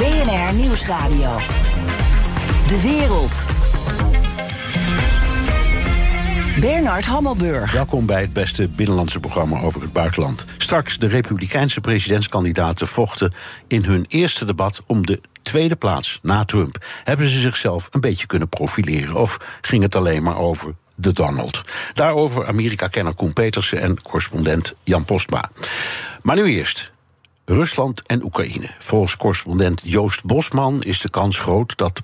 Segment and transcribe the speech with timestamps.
[0.00, 1.36] BNR Nieuwsradio.
[2.68, 3.34] De wereld.
[6.60, 7.72] Bernard Hammelburg.
[7.72, 10.44] Welkom bij het beste binnenlandse programma over het buitenland.
[10.58, 13.32] Straks de Republikeinse presidentskandidaten vochten
[13.66, 16.86] in hun eerste debat om de tweede plaats na Trump.
[17.04, 21.62] Hebben ze zichzelf een beetje kunnen profileren of ging het alleen maar over de Donald?
[21.92, 25.50] Daarover Amerika-kenner Koen Petersen en correspondent Jan Postma.
[26.22, 26.89] Maar nu eerst
[27.52, 28.70] Rusland en Oekraïne.
[28.78, 32.02] Volgens correspondent Joost Bosman is de kans groot dat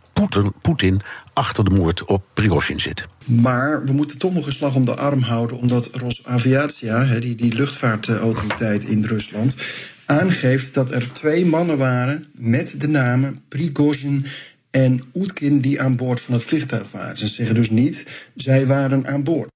[0.62, 1.00] Poetin
[1.32, 3.06] achter de moord op Prigozhin zit.
[3.24, 7.54] Maar we moeten toch nog een slag om de arm houden, omdat Rosaviatia, die, die
[7.54, 9.56] luchtvaartautoriteit in Rusland,
[10.06, 14.26] aangeeft dat er twee mannen waren met de namen Prigozhin
[14.70, 17.16] en Oetkin die aan boord van het vliegtuig waren.
[17.16, 19.54] Ze zeggen dus niet, zij waren aan boord.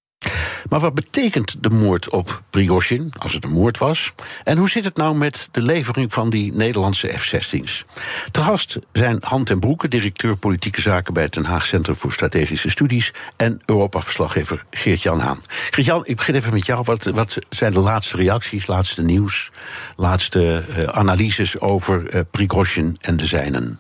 [0.69, 4.13] Maar wat betekent de moord op Prigozhin, als het een moord was?
[4.45, 7.85] En hoe zit het nou met de levering van die Nederlandse F-16's?
[8.31, 12.13] Te gast zijn Han ten Broeke, directeur politieke zaken bij het Den Haag Centrum voor
[12.13, 15.39] Strategische Studies, en Europa-verslaggever Geert-Jan Haan.
[15.71, 16.83] Geert-Jan, ik begin even met jou.
[16.85, 19.51] Wat, wat zijn de laatste reacties, laatste nieuws,
[19.97, 23.79] laatste uh, analyses over uh, Prigozhin en de zijnen?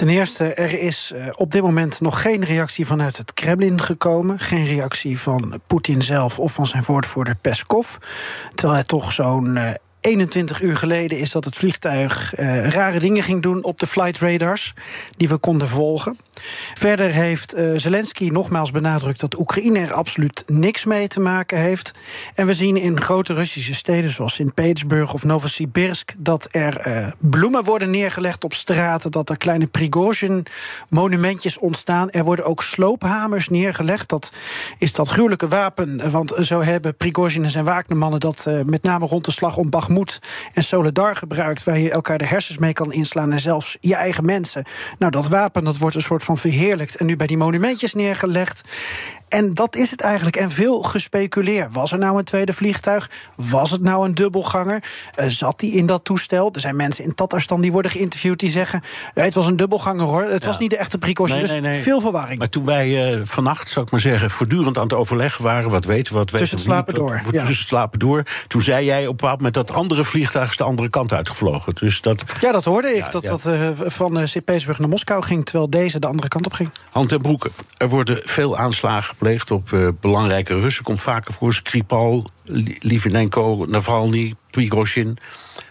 [0.00, 4.38] Ten eerste, er is uh, op dit moment nog geen reactie vanuit het Kremlin gekomen.
[4.38, 7.96] Geen reactie van Poetin zelf of van zijn woordvoerder Peskov.
[8.54, 9.58] Terwijl hij toch zo'n.
[10.02, 13.86] Uh, 21 uur geleden is dat het vliegtuig uh, rare dingen ging doen op de
[13.86, 14.74] flight radars
[15.16, 16.18] die we konden volgen.
[16.74, 21.92] Verder heeft uh, Zelensky nogmaals benadrukt dat Oekraïne er absoluut niks mee te maken heeft.
[22.34, 27.64] En we zien in grote Russische steden zoals Sint-Petersburg of Novosibirsk dat er uh, bloemen
[27.64, 32.10] worden neergelegd op straten, dat er kleine Prigozhin-monumentjes ontstaan.
[32.10, 34.08] Er worden ook sloophamers neergelegd.
[34.08, 34.32] Dat
[34.78, 39.24] is dat gruwelijke wapen, want zo hebben Prigozhin en zijn Wagnermannen dat met name rond
[39.24, 40.20] de slag om Bakhmut
[40.52, 44.24] en Soledar gebruikt, waar je elkaar de hersens mee kan inslaan en zelfs je eigen
[44.24, 44.64] mensen.
[44.98, 48.62] Nou, dat wapen dat wordt een soort van verheerlijkt en nu bij die monumentjes neergelegd.
[49.30, 50.36] En dat is het eigenlijk.
[50.36, 51.72] En veel gespeculeerd.
[51.72, 53.10] Was er nou een tweede vliegtuig?
[53.36, 54.82] Was het nou een dubbelganger?
[55.20, 56.50] Uh, zat die in dat toestel?
[56.52, 58.82] Er zijn mensen in Tatarstan die worden geïnterviewd die zeggen...
[59.14, 60.22] Het was een dubbelganger hoor.
[60.22, 60.48] Het ja.
[60.48, 61.36] was niet de echte precautie.
[61.36, 62.38] Nee, dus nee, veel verwarring.
[62.38, 64.30] Maar toen wij uh, vannacht, zou ik maar zeggen...
[64.30, 65.70] voortdurend aan het overleggen waren...
[65.70, 67.20] wat weten we, wat weten Tussen het slapen niet, door.
[67.24, 67.38] Wat, ja.
[67.38, 68.22] Tussen het slapen door.
[68.46, 69.54] Toen zei jij op een bepaald moment...
[69.54, 71.74] dat andere vliegtuig is de andere kant uitgevlogen.
[71.74, 73.04] Dus dat, ja, dat hoorde ik.
[73.04, 75.44] Ja, dat dat uh, van uh, Sint-Petersburg naar Moskou ging...
[75.44, 76.70] terwijl deze de andere kant op ging.
[76.90, 77.50] Hand en broeken.
[77.76, 80.84] Er worden veel aanslagen gepleegd op uh, belangrijke Russen.
[80.84, 81.54] Komt vaker voor.
[81.54, 82.30] Skripal,
[82.78, 85.18] Litvinenko, Navalny, Prigozhin.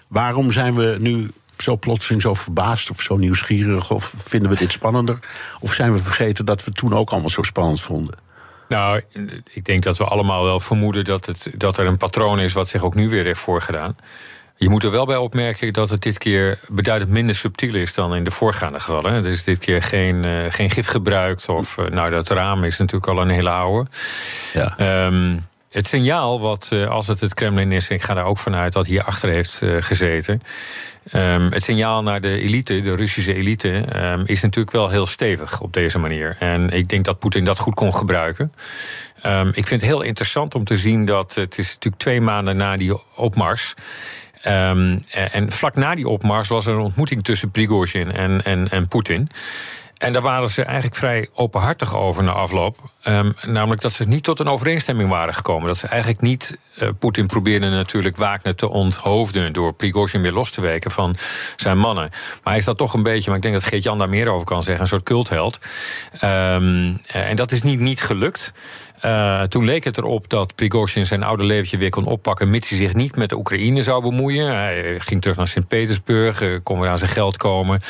[0.07, 3.91] Waarom zijn we nu zo plotseling zo verbaasd of zo nieuwsgierig?
[3.91, 5.19] Of vinden we dit spannender?
[5.59, 8.15] Of zijn we vergeten dat we toen ook allemaal zo spannend vonden?
[8.67, 9.01] Nou,
[9.53, 12.67] ik denk dat we allemaal wel vermoeden dat, het, dat er een patroon is wat
[12.67, 13.95] zich ook nu weer heeft voorgedaan.
[14.59, 18.15] Je moet er wel bij opmerken dat het dit keer beduidend minder subtiel is dan
[18.15, 19.13] in de voorgaande gevallen.
[19.13, 21.49] Er is dit keer geen, uh, geen gif gebruikt.
[21.49, 23.89] Of, uh, nou, dat raam is natuurlijk al een hele oude.
[24.53, 25.05] Ja.
[25.05, 28.73] Um, het signaal wat, uh, als het het Kremlin is, ik ga daar ook vanuit
[28.73, 30.41] dat hier achter heeft gezeten.
[31.13, 35.61] Um, het signaal naar de elite, de Russische elite, um, is natuurlijk wel heel stevig
[35.61, 36.35] op deze manier.
[36.39, 38.53] En ik denk dat Poetin dat goed kon gebruiken.
[39.25, 42.57] Um, ik vind het heel interessant om te zien dat het is natuurlijk twee maanden
[42.57, 43.73] na die opmars.
[44.47, 48.88] Um, en vlak na die opmars was er een ontmoeting tussen Prigozhin en, en, en
[48.88, 49.29] Poetin.
[50.00, 52.77] En daar waren ze eigenlijk vrij openhartig over na afloop.
[53.03, 55.67] Um, namelijk dat ze niet tot een overeenstemming waren gekomen.
[55.67, 56.57] Dat ze eigenlijk niet.
[56.81, 59.53] Uh, Poetin probeerde natuurlijk Wagner te onthoofden.
[59.53, 61.16] door Prigozhin weer los te weken van
[61.56, 62.09] zijn mannen.
[62.09, 63.27] Maar hij is dat toch een beetje.
[63.27, 64.81] Maar ik denk dat Geert-Jan daar meer over kan zeggen.
[64.81, 65.59] Een soort cultheld.
[66.24, 68.53] Um, en dat is niet, niet gelukt.
[69.06, 72.50] Uh, toen leek het erop dat Prigozhin zijn oude leventje weer kon oppakken...
[72.50, 74.56] mits hij zich niet met de Oekraïne zou bemoeien.
[74.56, 77.81] Hij ging terug naar Sint-Petersburg, uh, kon weer aan zijn geld komen.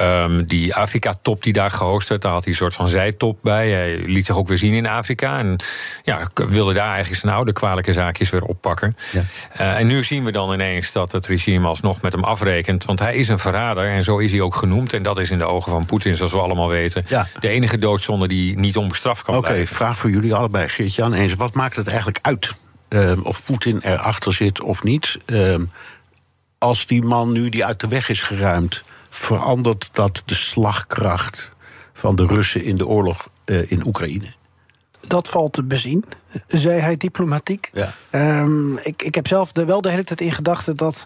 [0.00, 3.70] Um, die Afrika-top die daar gehost werd, daar had hij een soort van zijtop bij.
[3.70, 5.38] Hij liet zich ook weer zien in Afrika.
[5.38, 5.56] En
[6.02, 8.92] ja, wilde daar eigenlijk zijn oude kwalijke zaakjes weer oppakken.
[9.12, 9.22] Ja.
[9.60, 12.84] Uh, en nu zien we dan ineens dat het regime alsnog met hem afrekent.
[12.84, 14.92] Want hij is een verrader en zo is hij ook genoemd.
[14.92, 17.04] En dat is in de ogen van Poetin, zoals we allemaal weten...
[17.08, 17.26] Ja.
[17.40, 19.74] de enige doodzonde die niet onbestraft kan okay, blijven.
[19.74, 21.12] Oké, vraag voor jullie allebei, Geert-Jan.
[21.12, 22.54] Eens, wat maakt het eigenlijk uit
[22.88, 25.18] uh, of Poetin erachter zit of niet?
[25.26, 25.58] Uh,
[26.58, 31.52] als die man nu die uit de weg is geruimd, verandert dat de slagkracht
[31.92, 34.26] van de Russen in de oorlog uh, in Oekraïne?
[35.06, 36.04] Dat valt te bezien,
[36.48, 37.70] zei hij diplomatiek.
[37.72, 37.94] Ja.
[38.40, 41.04] Um, ik, ik heb zelf de, wel de hele tijd in gedachten dat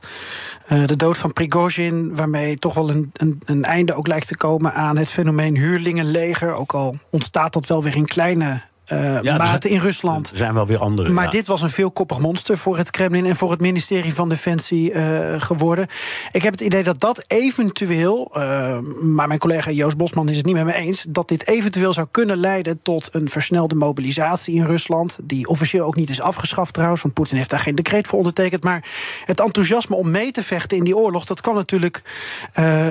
[0.73, 4.37] uh, de dood van Prigozhin, waarmee toch wel een, een, een, einde ook lijkt te
[4.37, 8.63] komen aan het fenomeen huurlingenleger, ook al ontstaat dat wel weer in kleine
[8.93, 10.31] uh, ja, mate in Rusland.
[10.31, 11.09] Er zijn wel weer andere.
[11.09, 11.31] Maar ja.
[11.31, 15.41] dit was een veelkoppig monster voor het Kremlin en voor het ministerie van Defensie uh,
[15.41, 15.87] geworden.
[16.33, 20.47] Ik heb het idee dat dat eventueel, uh, maar mijn collega Joost Bosman is het
[20.47, 24.65] niet met me eens, dat dit eventueel zou kunnen leiden tot een versnelde mobilisatie in
[24.65, 25.19] Rusland.
[25.25, 28.65] Die officieel ook niet is afgeschaft trouwens, want Poetin heeft daar geen decreet voor ondertekend.
[28.65, 28.85] Maar
[29.25, 32.03] het enthousiasme om mee te vechten in die oorlog, dat kan natuurlijk.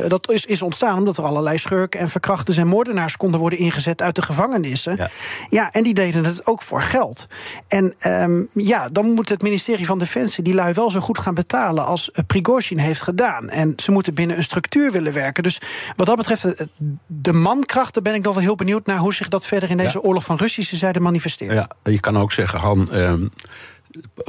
[0.07, 4.01] dat is, is ontstaan omdat er allerlei schurken en verkrachters en moordenaars konden worden ingezet
[4.01, 4.95] uit de gevangenissen.
[4.97, 5.09] Ja,
[5.49, 7.27] ja en die deden het ook voor geld.
[7.67, 11.33] En um, ja, dan moet het ministerie van Defensie die lui wel zo goed gaan
[11.33, 13.49] betalen als Prigozhin heeft gedaan.
[13.49, 15.43] En ze moeten binnen een structuur willen werken.
[15.43, 15.61] Dus
[15.95, 16.67] wat dat betreft,
[17.05, 19.77] de mankracht, daar ben ik nog wel heel benieuwd naar hoe zich dat verder in
[19.77, 20.07] deze ja.
[20.07, 21.51] oorlog van Russische zijde manifesteert.
[21.51, 23.29] Ja, je kan ook zeggen, Han, um,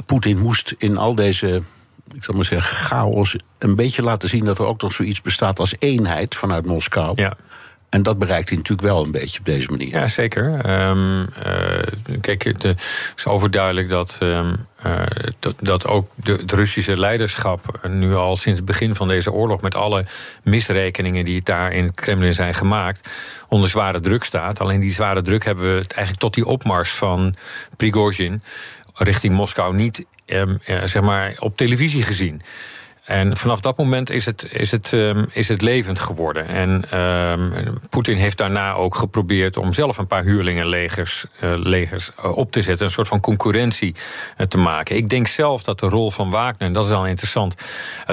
[0.05, 1.61] Poetin moest in al deze
[2.13, 3.35] ik zal maar zeggen, chaos.
[3.57, 7.13] een beetje laten zien dat er ook nog zoiets bestaat als eenheid vanuit Moskou.
[7.15, 7.37] Ja.
[7.89, 9.87] En dat bereikt hij natuurlijk wel een beetje op deze manier.
[9.87, 10.69] Ja, zeker.
[10.89, 12.75] Um, uh, kijk, het
[13.15, 15.01] is overduidelijk dat, um, uh,
[15.39, 19.61] dat, dat, ook de, het Russische leiderschap nu al sinds het begin van deze oorlog,
[19.61, 20.05] met alle
[20.43, 23.09] misrekeningen die daar in het Kremlin zijn gemaakt,
[23.47, 24.59] onder zware druk staat.
[24.59, 27.35] Alleen die zware druk hebben we eigenlijk tot die opmars van
[27.77, 28.41] Prigozhin
[28.93, 30.43] richting Moskou niet uh,
[30.83, 32.41] zeg maar op televisie gezien.
[33.09, 36.47] En vanaf dat moment is het, is het, um, is het levend geworden.
[36.47, 42.37] En um, Poetin heeft daarna ook geprobeerd om zelf een paar huurlingenlegers uh, legers, uh,
[42.37, 42.85] op te zetten.
[42.85, 43.95] Een soort van concurrentie
[44.37, 44.95] uh, te maken.
[44.95, 47.55] Ik denk zelf dat de rol van Wagner, en dat is al interessant,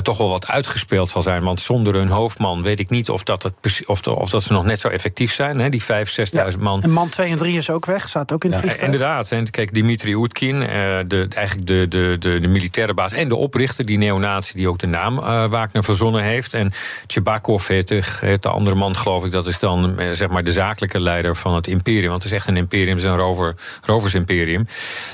[0.03, 1.43] toch wel wat uitgespeeld zal zijn.
[1.43, 4.53] Want zonder hun hoofdman weet ik niet of dat, het, of, de, of dat ze
[4.53, 5.59] nog net zo effectief zijn.
[5.59, 5.97] Hè, die 5.000, 6.000
[6.31, 6.83] ja, man.
[6.83, 8.93] En man 2 en 3 is ook weg, staat ook in het ja, vliegtuig.
[8.93, 9.31] Inderdaad.
[9.31, 13.87] En kijk, Dimitri Oetkin, de, eigenlijk de, de, de, de militaire baas en de oprichter,
[13.87, 16.55] die neonatie die ook de naam uh, Wagner verzonnen heeft.
[16.55, 16.73] En
[17.07, 19.33] Tjebakov heet de, heet de andere man, geloof ik.
[19.33, 22.11] Dat is dan uh, zeg maar de zakelijke leider van het imperium.
[22.11, 24.67] Want het is echt een imperium, het is een rover, roversimperium.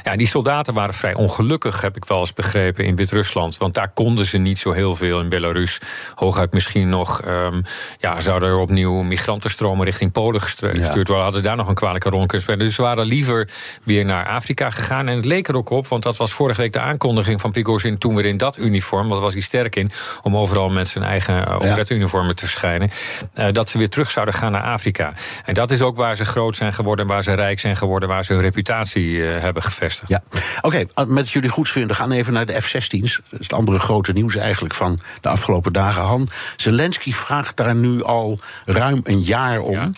[0.03, 3.57] Ja, die soldaten waren vrij ongelukkig, heb ik wel eens begrepen, in Wit-Rusland.
[3.57, 5.81] Want daar konden ze niet zo heel veel in Belarus.
[6.15, 7.63] Hooguit misschien nog, um,
[7.99, 10.95] ja, zouden er opnieuw migrantenstromen richting Polen gestuurd ja.
[10.95, 11.17] worden.
[11.17, 12.67] Hadden ze daar nog een kwalijke rol kunnen spelen.
[12.67, 13.49] Dus ze waren liever
[13.85, 15.09] weer naar Afrika gegaan.
[15.09, 17.99] En het leek er ook op, want dat was vorige week de aankondiging van Prigozhin
[17.99, 19.91] toen weer in dat uniform, want was hij sterk in,
[20.23, 22.91] om overal met zijn eigen operetteuniformen te verschijnen.
[23.35, 25.13] Uh, dat ze weer terug zouden gaan naar Afrika.
[25.45, 28.25] En dat is ook waar ze groot zijn geworden, waar ze rijk zijn geworden, waar
[28.25, 30.09] ze hun reputatie uh, hebben gevestigd.
[30.09, 30.23] Ja,
[30.61, 33.21] oké, okay, met jullie goedvinden gaan even naar de F-16's.
[33.31, 36.03] Dat is het andere grote nieuws eigenlijk van de afgelopen dagen.
[36.03, 39.73] Han, Zelensky vraagt daar nu al ruim een jaar om.
[39.73, 39.91] Ja?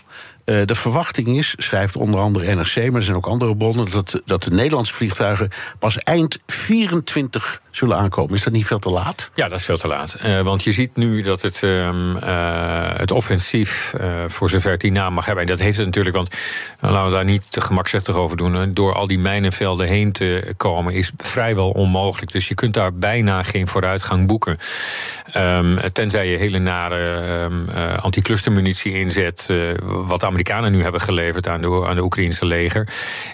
[0.44, 4.22] Uh, de verwachting is, schrijft onder andere NRC, maar er zijn ook andere bronnen, dat,
[4.24, 5.48] dat de Nederlandse vliegtuigen
[5.78, 8.34] pas eind 24 zullen aankomen.
[8.34, 9.30] Is dat niet veel te laat?
[9.34, 10.16] Ja, dat is veel te laat.
[10.24, 12.20] Uh, want je ziet nu dat het, um, uh,
[12.96, 13.94] het offensief,
[14.26, 16.36] voor zover het die naam mag hebben, en dat heeft het natuurlijk, want
[16.80, 20.94] laten we daar niet te gemakzuchtig over doen, door al die mijnenvelden heen te komen,
[20.94, 22.32] is vrijwel onmogelijk.
[22.32, 24.58] Dus je kunt daar bijna geen vooruitgang boeken.
[25.36, 27.68] Um, tenzij je hele nare um,
[28.00, 29.46] anticlustermunitie inzet,
[29.86, 32.88] wat de Amerikanen nu hebben geleverd aan de, aan de Oekraïnse leger.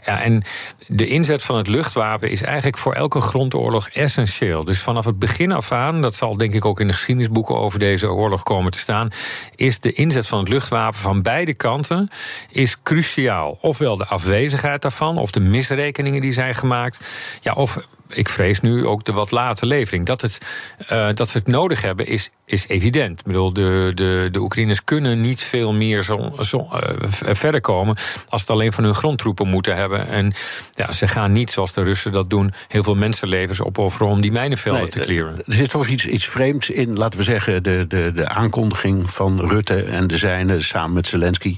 [0.04, 0.42] Ja, en
[0.87, 4.64] de inzet van het luchtwapen is eigenlijk voor elke grondoorlog essentieel.
[4.64, 7.78] Dus vanaf het begin af aan, dat zal denk ik ook in de geschiedenisboeken over
[7.78, 9.09] deze oorlog komen te staan,
[9.54, 12.09] is de inzet van het luchtwapen van beide kanten
[12.50, 13.59] is cruciaal.
[13.61, 17.00] Ofwel de afwezigheid daarvan, of de misrekeningen die zijn gemaakt,
[17.40, 17.78] ja, of
[18.12, 20.07] ik vrees nu ook de wat late levering.
[20.07, 20.38] Dat, het,
[20.93, 23.19] uh, dat ze het nodig hebben is, is evident.
[23.21, 26.81] Ik bedoel, de, de, de Oekraïners kunnen niet veel meer zo, zo, uh,
[27.33, 27.97] verder komen
[28.29, 30.09] als het alleen van hun grondtroepen moeten hebben.
[30.09, 30.33] En
[30.73, 34.33] ja, ze gaan niet zoals de Russen dat doen, heel veel mensenlevens opofferen om die
[34.33, 35.37] mijnenvelden nee, te clearen.
[35.37, 39.40] Er zit toch iets, iets vreemds in, laten we zeggen, de, de, de aankondiging van
[39.40, 41.57] Rutte en de zijne samen met Zelensky.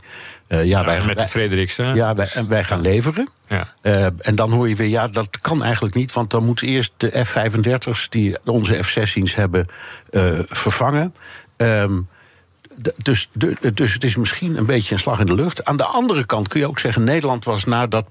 [0.53, 1.95] Uh, ja, wij, met de Frederiksen.
[1.95, 3.29] Ja, wij, en wij gaan leveren.
[3.49, 3.67] Ja.
[3.83, 6.93] Uh, en dan hoor je weer, ja, dat kan eigenlijk niet, want dan moeten eerst
[6.97, 9.67] de F-35's die onze F-16's hebben
[10.11, 11.15] uh, vervangen.
[11.57, 12.09] Um,
[12.97, 13.29] dus,
[13.75, 15.65] dus het is misschien een beetje een slag in de lucht.
[15.65, 18.07] Aan de andere kant kun je ook zeggen, Nederland was na dat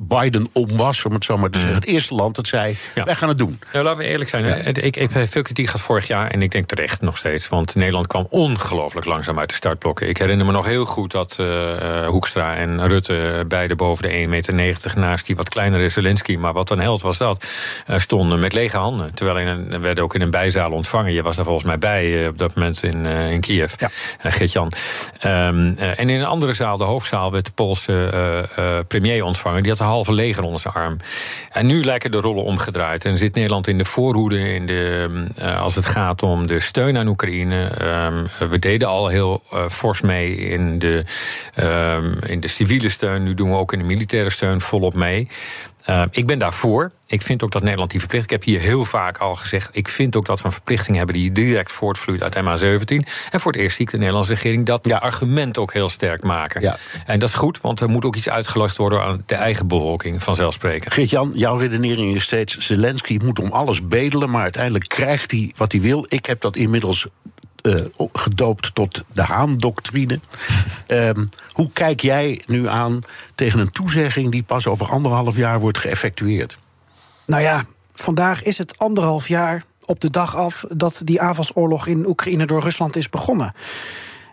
[0.00, 1.76] Biden om was, om het zo maar te zeggen.
[1.76, 3.04] Het eerste land dat zei: Ja.
[3.04, 3.58] wij gaan het doen.
[3.72, 4.44] Nou, laten we eerlijk zijn.
[4.44, 4.70] hè.
[4.70, 6.30] Ik, ik veel kritiek gehad vorig jaar.
[6.30, 7.48] En ik denk terecht nog steeds.
[7.48, 10.08] Want Nederland kwam ongelooflijk langzaam uit de startblokken.
[10.08, 13.44] Ik herinner me nog heel goed dat eh, eh, Hoekstra en Rutte...
[13.48, 16.36] beide boven de 1,90 meter naast die wat kleinere Zelensky...
[16.36, 17.44] maar wat een held was dat,
[17.86, 19.14] eh, stonden met lege handen.
[19.14, 21.12] Terwijl in werden ook in een bijzaal ontvangen.
[21.12, 23.74] Je was daar volgens mij bij eh, op dat moment in, eh, in Kiev.
[23.78, 23.90] Ja.
[24.20, 24.72] Eh, Geert-Jan.
[25.18, 29.24] Ehm, eh, en in een andere zaal, de hoofdzaal, werd de Poolse eh, eh, premier
[29.24, 29.62] ontvangen.
[29.62, 30.96] Die had halve leger onder zijn arm.
[31.48, 33.04] En nu lijken de rollen omgedraaid.
[33.04, 36.96] En zit Nederland in de voorhoede in de, eh, als het gaat om de steun
[36.96, 37.64] aan Oekraïne.
[37.66, 41.04] Ehm, we deden al heel eh, fors mee in de,
[41.54, 43.22] ehm, in de civiele steun.
[43.22, 45.28] Nu doen we ook in de militaire steun volop mee.
[45.90, 46.90] Uh, ik ben daarvoor.
[47.06, 48.32] Ik vind ook dat Nederland die verplichting.
[48.40, 49.68] Ik heb hier heel vaak al gezegd.
[49.72, 53.08] Ik vind ook dat we een verplichting hebben die direct voortvloeit uit MH17.
[53.30, 54.96] En voor het eerst zie ik de Nederlandse regering dat Ja.
[54.96, 56.60] argument ook heel sterk maken.
[56.60, 56.76] Ja.
[57.06, 60.22] En dat is goed, want er moet ook iets uitgelegd worden aan de eigen bevolking,
[60.22, 60.92] vanzelfsprekend.
[60.94, 62.58] Geert-Jan, jouw redenering is steeds...
[62.58, 66.04] Zelensky moet om alles bedelen, maar uiteindelijk krijgt hij wat hij wil.
[66.08, 67.10] Ik heb dat inmiddels eh,
[68.12, 70.20] gedoopt tot de Haan-doctrine.
[70.86, 72.98] Ehm, hoe kijk jij nu aan
[73.34, 74.30] tegen een toezegging...
[74.30, 76.58] die pas over anderhalf jaar wordt geëffectueerd?
[77.26, 82.06] Nou ja, vandaag is het anderhalf jaar op de dag af dat die aanvalsoorlog in
[82.06, 83.54] Oekraïne door Rusland is begonnen.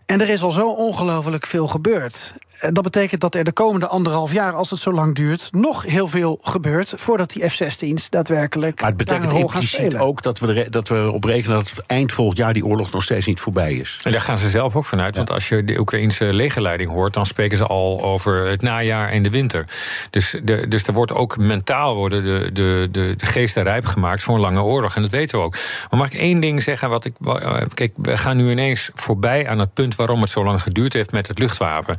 [0.06, 2.34] En er is al zo ongelooflijk veel gebeurd.
[2.66, 5.84] En Dat betekent dat er de komende anderhalf jaar, als het zo lang duurt, nog
[5.84, 10.40] heel veel gebeurt voordat die F-16's daadwerkelijk Maar het daar een betekent impliciet ook dat
[10.40, 11.58] we, er, dat we erop rekenen...
[11.58, 14.00] dat eind volgend jaar die oorlog nog steeds niet voorbij is.
[14.04, 15.16] En daar gaan ze zelf ook vanuit.
[15.16, 19.24] Want als je de Oekraïnse legerleiding hoort, dan spreken ze al over het najaar en
[19.24, 19.66] de winter.
[20.10, 24.22] Dus, de, dus er wordt ook mentaal worden de, de, de, de geesten rijp gemaakt
[24.22, 24.96] voor een lange oorlog.
[24.96, 25.58] En dat weten we ook.
[25.90, 26.90] Maar mag ik één ding zeggen?
[26.90, 30.44] Wat ik, eh, kijk, we gaan nu ineens voorbij aan het punt waarom het zo
[30.44, 31.98] lang geduurd heeft met het luchtwapen.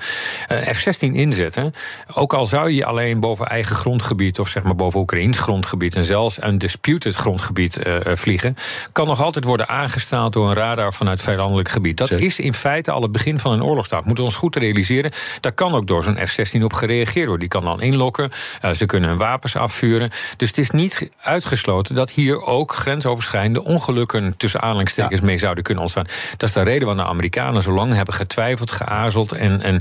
[0.57, 1.75] Eh, F-16 inzetten.
[2.15, 6.05] Ook al zou je alleen boven eigen grondgebied, of zeg maar boven Oekraïns grondgebied, en
[6.05, 8.57] zelfs een disputed grondgebied eh, eh, vliegen,
[8.93, 11.97] kan nog altijd worden aangestaald door een radar vanuit vijandelijk gebied.
[11.97, 14.05] Dat is in feite al het begin van een oorlogstaak.
[14.05, 15.11] Moeten we ons goed realiseren.
[15.41, 17.39] Daar kan ook door zo'n F-16 op gereageerd worden.
[17.39, 18.31] Die kan dan inlokken.
[18.73, 20.11] ze kunnen hun wapens afvuren.
[20.37, 25.83] Dus het is niet uitgesloten dat hier ook grensoverschrijdende ongelukken tussen aanhalingstekens mee zouden kunnen
[25.83, 26.07] ontstaan.
[26.37, 29.81] Dat is de reden waarom de Amerikanen zo lang hebben getwijfeld, geaarzeld en, en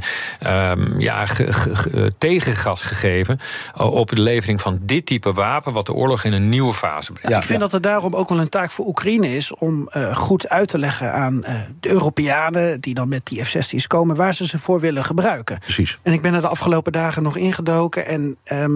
[0.55, 3.39] ehm, ja, ge- ge- ge- tegengas gegeven
[3.75, 7.12] eh, op de levering van dit type wapen, wat de oorlog in een nieuwe fase
[7.12, 7.29] brengt.
[7.29, 10.15] Ja, ik vind dat er daarom ook wel een taak voor Oekraïne is om eh,
[10.15, 14.33] goed uit te leggen aan eh, de Europeanen die dan met die F-16's komen, waar
[14.33, 15.59] ze ze voor willen gebruiken.
[15.59, 15.97] Precies.
[16.03, 18.05] En ik ben er de afgelopen dagen nog ingedoken.
[18.05, 18.71] En ehm,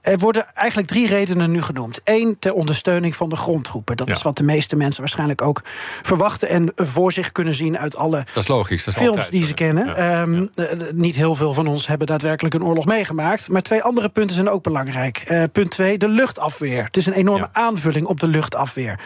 [0.00, 2.00] er worden eigenlijk drie redenen nu genoemd.
[2.04, 3.96] Eén, ter ondersteuning van de grondtroepen.
[3.96, 4.14] Dat Ja.
[4.14, 5.60] is wat de meeste mensen waarschijnlijk ook
[6.02, 8.84] verwachten en voor zich kunnen zien uit alle Dat is logisch.
[8.84, 9.86] Dat is films altijd die ze kennen.
[9.86, 9.94] Ja.
[9.94, 13.48] Ehm, eh, eh, niet heel veel van ons hebben daadwerkelijk een oorlog meegemaakt.
[13.48, 15.18] Maar twee andere punten zijn ook belangrijk.
[15.18, 16.84] Eh, punt twee, de luchtafweer.
[16.84, 17.60] Het is een enorme Ja.
[17.60, 19.00] aanvulling op de luchtafweer.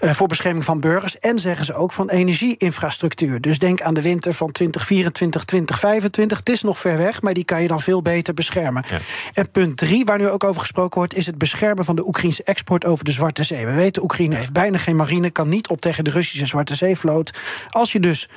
[0.00, 1.18] Eh, voor bescherming van burgers.
[1.18, 3.40] En zeggen ze ook van energieinfrastructuur.
[3.40, 6.38] Dus denk aan de winter van 2024, 2025.
[6.38, 8.84] Het is nog ver weg, maar die kan je dan veel beter beschermen.
[8.88, 8.98] Ja.
[9.32, 12.42] En punt drie, waar nu ook over gesproken wordt, is het beschermen van de Oekraïnse
[12.44, 13.66] export over de Zwarte Zee.
[13.66, 17.30] We weten, Oekraïne heeft bijna geen marine, kan niet op tegen de Russische Zwarte Zeevloot.
[17.70, 18.28] Als je dus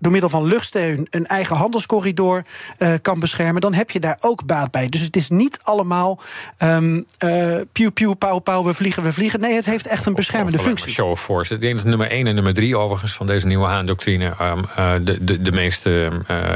[0.00, 2.44] door middel van luchtsteun een eigen handelscorridor
[2.78, 4.88] eh, kan beschermen, dan heb je daar ook baat bij.
[4.88, 6.20] Dus het is niet allemaal
[6.56, 9.40] ehm eh piu piu pauw pauw, we vliegen, we vliegen.
[9.40, 10.92] Nee, het heeft echt een beschermende functie.
[10.92, 11.54] Show of force.
[11.54, 14.92] Ik denk dat nummer 1 en nummer 3 overigens van deze nieuwe Haan-doctrine um, uh,
[15.02, 16.06] de, de, de meest uh,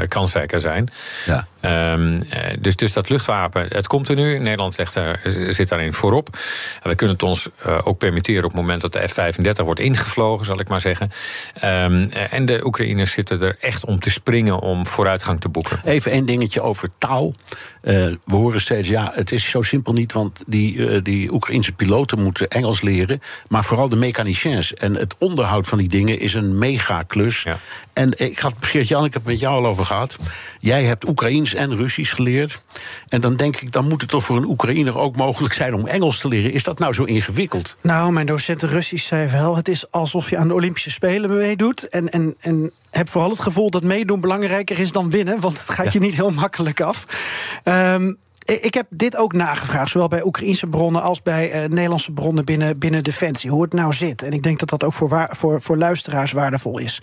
[0.07, 0.89] kansrijker zijn.
[1.25, 1.47] Ja.
[1.65, 2.21] Um, uh,
[2.59, 4.39] dus, dus dat luchtwapen, het komt er nu.
[4.39, 6.37] Nederland legt daar, zit daarin voorop.
[6.81, 9.79] En we kunnen het ons uh, ook permitteren op het moment dat de F-35 wordt
[9.79, 11.11] ingevlogen, zal ik maar zeggen.
[11.63, 15.81] Um, en de Oekraïners zitten er echt om te springen om vooruitgang te boeken.
[15.85, 17.33] Even één dingetje over taal.
[17.83, 17.93] Uh,
[18.25, 22.19] we horen steeds, ja, het is zo simpel niet, want die, uh, die Oekraïnse piloten
[22.19, 23.21] moeten Engels leren.
[23.47, 24.73] Maar vooral de mechaniciens.
[24.73, 27.43] En het onderhoud van die dingen is een megaklus.
[27.43, 27.57] Ja.
[27.93, 30.15] En ik had, Geert-Jan, ik heb het met jou al over gehad.
[30.59, 32.61] Jij hebt Oekraïens en Russisch geleerd.
[33.09, 35.87] En dan denk ik, dan moet het toch voor een Oekraïner ook mogelijk zijn om
[35.87, 36.53] Engels te leren.
[36.53, 37.75] Is dat nou zo ingewikkeld?
[37.81, 41.89] Nou, mijn docent Russisch zei wel, het is alsof je aan de Olympische Spelen meedoet.
[41.89, 45.69] En, en, en heb vooral het gevoel dat meedoen belangrijker is dan winnen, want het
[45.69, 45.91] gaat ja.
[45.93, 47.05] je niet heel makkelijk af.
[47.63, 52.45] Um, ik heb dit ook nagevraagd, zowel bij Oekraïnse bronnen als bij uh, Nederlandse bronnen
[52.45, 54.21] binnen, binnen Defensie, hoe het nou zit.
[54.21, 57.01] En ik denk dat dat ook voor, waar, voor, voor luisteraars waardevol is.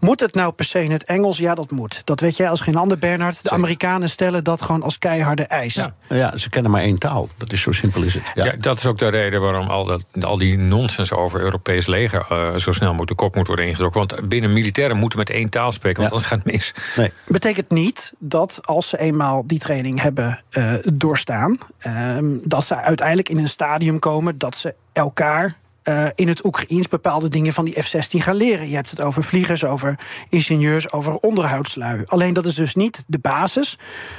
[0.00, 1.38] Moet het nou per se in het Engels?
[1.38, 2.02] Ja, dat moet.
[2.04, 3.32] Dat weet jij als geen ander, Bernard.
[3.32, 3.56] De Zeker.
[3.58, 5.74] Amerikanen stellen dat gewoon als keiharde eis.
[5.74, 5.94] Ja.
[6.08, 7.28] ja, ze kennen maar één taal.
[7.36, 8.22] Dat is zo simpel is het.
[8.34, 8.44] Ja.
[8.44, 12.26] ja dat is ook de reden waarom al, dat, al die nonsens over Europees leger
[12.32, 13.94] uh, zo snel moet de kop moet worden ingedrukt.
[13.94, 16.16] Want binnen militairen moeten met één taal spreken, want ja.
[16.16, 16.96] anders gaat het mis.
[16.96, 17.12] Nee.
[17.26, 20.42] Betekent niet dat als ze eenmaal die training hebben.
[20.50, 21.58] Uh, doorstaan.
[21.78, 26.88] Ehm, dat ze uiteindelijk in een stadium komen dat ze elkaar uh, in het Oekraïens
[26.88, 28.68] bepaalde dingen van die F-16 gaan leren.
[28.68, 32.02] Je hebt het over vliegers, over ingenieurs, over onderhoudslui.
[32.06, 33.78] Alleen dat is dus niet de basis.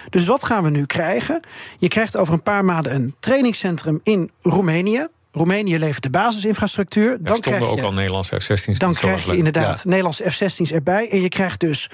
[0.10, 1.40] Dus wat gaan we nu krijgen?
[1.78, 5.08] Je krijgt over een paar maanden een trainingscentrum in Roemenië.
[5.32, 7.08] Roemenië levert de basisinfrastructuur.
[7.10, 8.80] Daar dan stonden krijg je, ook al Nederlandse F-16's.
[8.80, 11.10] Dan krijg je inderdaad Nederlandse F-16's erbij.
[11.10, 11.90] En je krijgt dus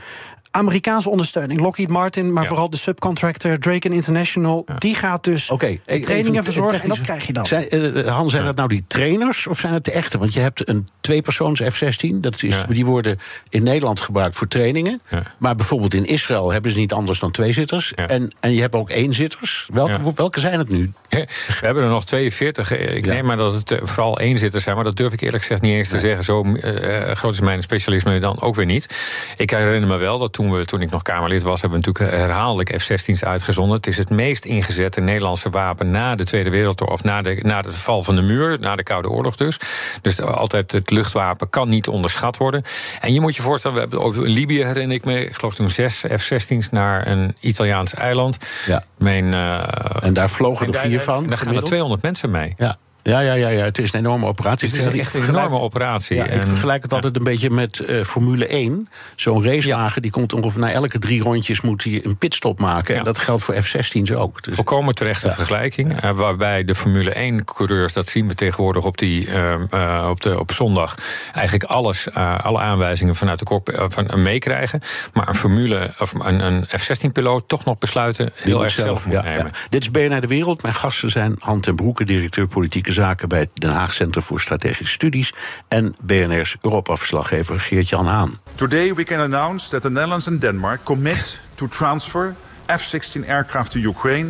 [0.51, 1.60] Amerikaanse ondersteuning.
[1.60, 2.50] Lockheed Martin, maar Ja.
[2.50, 4.66] vooral de subcontractor Draken International.
[4.77, 6.82] Die gaat dus e- trainingen even verzorgen.
[6.82, 7.46] En dat krijg je dan.
[7.46, 10.18] Zijn, eh, Han, zijn dat nou die trainers of zijn het de echte?
[10.18, 12.22] Want je hebt een tweepersoons F-16.
[12.22, 12.66] Dat is, Ja.
[12.70, 13.18] Die worden
[13.50, 15.01] in Nederland gebruikt voor trainingen.
[15.10, 15.22] Ja.
[15.38, 17.92] Maar bijvoorbeeld in Israël hebben ze niet anders dan twee zitters.
[17.96, 18.08] Ja.
[18.08, 19.68] En, en je hebt ook één zitters.
[19.74, 20.13] Welke, Ja.
[20.16, 20.92] welke zijn het nu?
[21.10, 21.27] We
[21.62, 22.72] hebben er nog 42.
[22.77, 23.13] Ik Ja.
[23.13, 24.75] neem maar dat het eh, vooral eenzitters zijn.
[24.75, 26.24] Maar dat durf ik eerlijk gezegd niet eens te zeggen.
[26.24, 28.96] Zo eh, groot is mijn specialisme dan ook weer niet.
[29.36, 31.62] Ik herinner me wel dat toen, we, toen ik nog Kamerlid was...
[31.62, 33.75] hebben we natuurlijk herhaaldelijk F-16's uitgezonden.
[33.75, 35.91] Het is het meest ingezette Nederlandse wapen...
[35.91, 38.58] na de Tweede Wereldoorlog, of na de, na de val van de muur...
[38.60, 39.60] na de Koude Oorlog dus.
[40.01, 42.63] Dus altijd het luchtwapen kan niet onderschat worden.
[43.01, 45.25] En je moet je voorstellen, we hebben ook in Libië herinner ik me...
[45.25, 48.38] ik geloof toen zes F-16's naar een Italiaans eiland.
[48.65, 48.84] Ja.
[48.98, 51.20] Mijn, eh, En daar vlogen er vier van.
[51.20, 51.65] Daar gaan er gemiddeld.
[51.65, 52.53] 200 mensen mee.
[52.56, 52.77] Ja.
[53.08, 54.70] Ja, ja, ja, ja, het is een enorme operatie.
[54.70, 56.16] Het is echt een enorme operatie.
[56.18, 58.90] Ja, ik En- vergelijk het altijd een beetje met eh, Formule 1.
[59.16, 62.94] Zo'n racewagen die komt ongeveer na elke drie rondjes moet hij een pitstop maken.
[62.94, 63.00] Ja.
[63.00, 64.44] En dat geldt voor F-16's ook.
[64.44, 66.02] Dus, Volkomen terechte vergelijking.
[66.02, 70.52] eh, waarbij de Formule 1-coureurs, dat zien we tegenwoordig op, die, eh, op, de, op
[70.52, 70.96] zondag,
[71.34, 74.82] eigenlijk alles, alle aanwijzingen vanuit de kop van, meekrijgen.
[75.14, 79.52] Maar een Formule of een, een F-16-piloot toch nog besluiten heel erg zelf moet nemen.
[79.70, 80.62] Dit is BNR De Wereld.
[80.62, 84.39] Mijn gasten zijn Han ten Broeke, directeur politieke zaken bij het Den Haag Centrum voor
[84.42, 85.34] Strategische Studies.
[85.68, 88.38] En BNR's Europa-verslaggever Geert-Jan Haan.
[88.56, 92.36] Today, we can announce that the Netherlands and Denmark commit to transfer
[92.77, 94.30] F 16 aircraft to Ukraine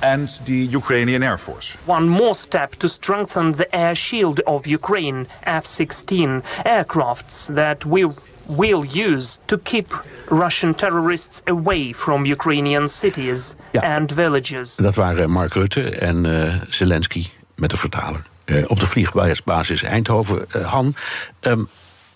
[0.00, 1.76] and the Ukrainian Air Force.
[1.84, 8.08] One more step to strengthen the air shield of Ukraine, F-16 aircrafts that we
[8.46, 9.86] will use to keep
[10.28, 13.80] Russian terrorists away from Ukrainian cities Ja.
[13.80, 14.76] and villages.
[14.76, 18.22] Dat waren Mark Rutte en eh, Zelensky met de vertaler.
[18.44, 20.50] eh, op de vliegbasis Eindhoven.
[20.50, 20.94] Eh, Han,
[21.40, 21.62] ehm,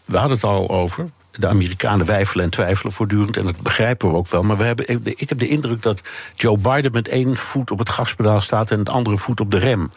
[0.05, 1.07] we hadden het al over.
[1.33, 3.37] De Amerikanen wijfelen en twijfelen voortdurend.
[3.37, 4.43] En dat begrijpen we ook wel.
[4.43, 6.02] Maar we hebben, ik- ik heb de indruk dat
[6.34, 8.71] Joe Biden met één voet op het gaspedaal staat.
[8.71, 9.91] en het andere voet op de rem.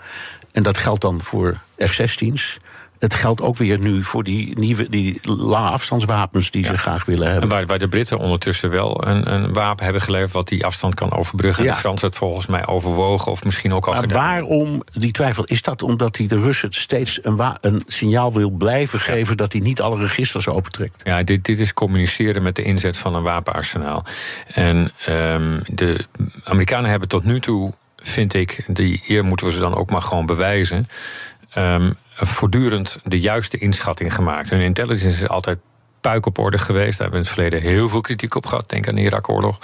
[0.51, 2.57] En dat geldt dan voor F-16's.
[2.99, 7.25] Het geldt ook weer nu voor die nieuwe die lange afstandswapens die ze graag willen
[7.25, 7.49] En hebben.
[7.49, 11.11] waar, waar de Britten ondertussen wel een, een wapen hebben geleverd wat die afstand kan
[11.11, 11.63] overbruggen.
[11.63, 11.73] Ja.
[11.73, 15.43] De Fransen het volgens mij overwogen, of misschien ook als Maar waarom die twijfel?
[15.43, 19.61] Is dat omdat hij de Russen steeds een, een signaal wil blijven geven dat hij
[19.61, 21.01] niet alle registers opentrekt?
[21.03, 24.05] Ja, dit, dit is communiceren met de inzet van een wapenarsenaal.
[24.47, 26.05] En ehm, de
[26.43, 30.01] Amerikanen hebben tot nu toe, vind ik, die eer moeten we ze dan ook maar
[30.01, 30.87] gewoon bewijzen.
[31.49, 34.49] ehm, voortdurend de juiste inschatting gemaakt.
[34.49, 35.59] Hun intelligence is altijd
[36.01, 36.97] puik op orde geweest.
[36.97, 38.69] Daar hebben we in het verleden heel veel kritiek op gehad.
[38.69, 39.59] Denk aan de Irak-oorlog.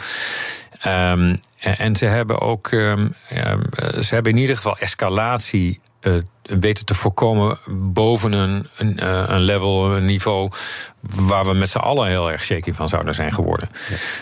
[0.80, 6.14] Ehm, en, ze hebben ook, ehm, ehm, eh, ze hebben in ieder geval escalatie eh,
[6.46, 10.50] weten te voorkomen boven een, een, eh, een level, een niveau
[11.16, 13.70] waar we met z'n allen heel erg shaky van zouden zijn geworden.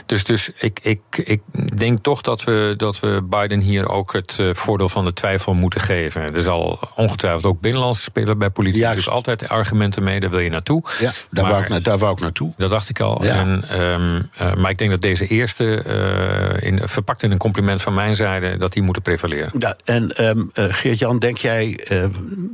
[0.05, 1.41] Dus, dus ik, ik, ik
[1.77, 5.53] denk toch dat we, dat we Biden hier ook het eh, voordeel van de twijfel
[5.53, 6.35] moeten geven.
[6.35, 8.81] Er zal ongetwijfeld ook binnenlandse spelen bij politici.
[8.81, 8.97] Juist.
[8.97, 10.83] Dus altijd argumenten mee, daar wil je naartoe.
[10.99, 12.53] Ja, daar, Maar- wou ik, na- daar wou ik naartoe.
[12.57, 13.23] dat dacht ik al.
[13.23, 13.35] Ja.
[13.39, 17.81] En, ehm, eh, maar ik denk dat deze eerste, eh, in, verpakt in een compliment
[17.81, 19.51] van mijn zijde, dat die moeten prevaleren.
[19.59, 22.03] Ja, en ehm, eh, Geert-Jan, denk jij, eh,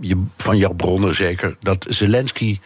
[0.01, 2.59] je, van jouw bronnen zeker, dat Zelensky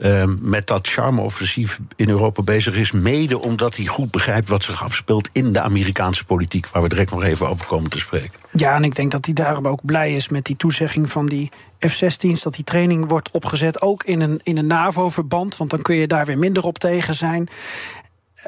[0.00, 4.84] ehm, met dat charme-offensief in Europa bezig is, mede omdat hij goed begrijpt wat zich
[4.84, 8.40] afspeelt in de Amerikaanse politiek, waar we direct nog even over komen te spreken?
[8.50, 11.50] Ja, en ik denk dat hij daarom ook blij is met die toezegging van die
[11.88, 12.42] F-16's.
[12.42, 15.56] Dat die training wordt opgezet, ook in een, in een NAVO-verband.
[15.56, 17.48] Want dan kun je daar weer minder op tegen zijn.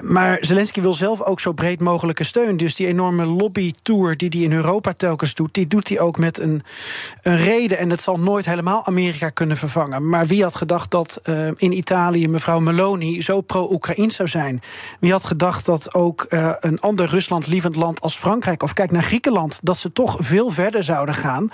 [0.00, 2.56] Maar Zelensky wil zelf ook zo breed mogelijke steun.
[2.56, 6.38] Dus die enorme lobbytour die hij in Europa telkens doet, die doet hij ook met
[6.38, 6.62] een,
[7.22, 7.78] een reden.
[7.78, 10.08] En het zal nooit helemaal Amerika kunnen vervangen.
[10.08, 14.62] Maar wie had gedacht dat eh, in Italië mevrouw Meloni zo pro-Oekraïns zou zijn?
[15.00, 19.02] Wie had gedacht dat ook eh, een ander Rusland-lievend land als Frankrijk, of kijk naar
[19.02, 21.48] Griekenland, dat ze toch veel verder zouden gaan?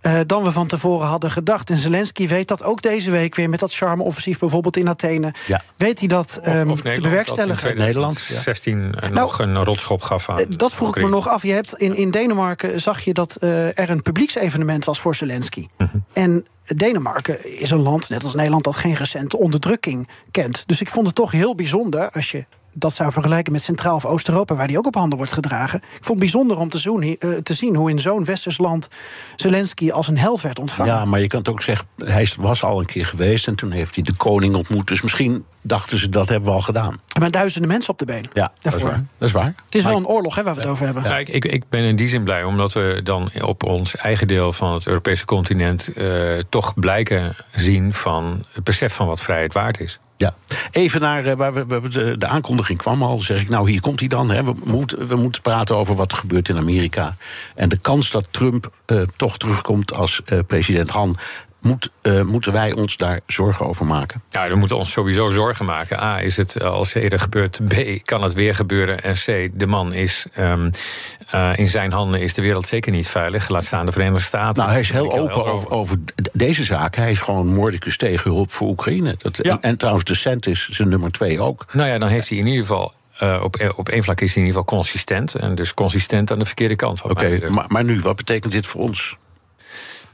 [0.00, 1.70] Eh, dan we van tevoren hadden gedacht.
[1.70, 5.34] En Zelensky weet dat ook deze week weer met dat charme-offensief, bijvoorbeeld in Athene.
[5.46, 5.62] Ja.
[5.76, 7.76] Weet hij dat ehm, te bewerkstelligen?
[7.76, 8.40] Nederland, ja.
[8.40, 10.38] 16 nog een rotschop gaf aan.
[10.38, 11.42] Eh, Dat vroeg ik me nog af.
[11.42, 15.66] Je hebt in, in Denemarken zag je dat eh, er een publieksevenement was voor Zelensky.
[16.12, 20.62] En Denemarken is een land, net als Nederland, dat geen recente onderdrukking kent.
[20.66, 22.46] Dus ik vond het toch heel bijzonder als je
[22.78, 25.78] dat zou vergelijken met Centraal- of Oost-Europa, waar die ook op handen wordt gedragen.
[25.78, 28.88] Ik vond het bijzonder om te, zoen, uh, te zien hoe in zo'n westers land
[29.36, 30.94] Zelensky als een held werd ontvangen.
[30.94, 33.70] Ja, maar je kan het ook zeggen, hij was al een keer geweest en toen
[33.70, 34.88] heeft hij de koning ontmoet.
[34.88, 37.00] Dus misschien dachten ze dat hebben we al gedaan.
[37.18, 38.24] Maar duizenden mensen op de been.
[38.32, 39.04] Ja, dat is waar.
[39.18, 39.54] Dat is waar.
[39.64, 41.02] Het is wel een oorlog hè, waar we het over hebben.
[41.02, 44.26] Ja, ik, ik, ik, ben in die zin blij, omdat we dan op ons eigen
[44.26, 49.52] deel van het Europese continent uh, toch blijken zien van het besef van wat vrijheid
[49.52, 49.98] waard is.
[50.18, 50.34] Ja,
[50.70, 53.18] even naar uh, waar we, de, de, aankondiging kwam al.
[53.18, 54.30] zeg ik, nou hier komt hij dan.
[54.30, 54.44] Hè.
[54.44, 57.16] We, moeten, we moeten praten over wat er gebeurt in Amerika.
[57.54, 61.16] En de kans dat Trump uh, toch terugkomt als uh, president Han
[61.60, 64.22] moet, uh, moeten wij ons daar zorgen over maken?
[64.30, 66.02] Ja, we moeten ons sowieso zorgen maken.
[66.02, 67.60] A, is het als eerder gebeurt.
[67.64, 69.02] B, kan het weer gebeuren.
[69.02, 70.26] En C, de man is.
[70.38, 70.70] Um,
[71.34, 73.48] uh, in zijn handen is de wereld zeker niet veilig.
[73.48, 74.56] Laat staan de Verenigde Staten.
[74.56, 75.96] Nou, hij is heel open over, over,
[76.32, 76.94] deze zaak.
[76.96, 79.14] Hij is gewoon moordicus tegen hulp voor Oekraïne.
[79.18, 79.50] Dat, ja.
[79.50, 81.66] en, en trouwens, de cent is zijn nummer twee ook.
[81.72, 82.92] Nou ja, dan heeft hij in ieder geval
[83.22, 85.34] uh, op, op één vlak is hij in ieder geval consistent.
[85.34, 87.02] En dus consistent aan de verkeerde kant.
[87.02, 89.16] Oké, okay, maar, maar nu, wat betekent dit voor ons?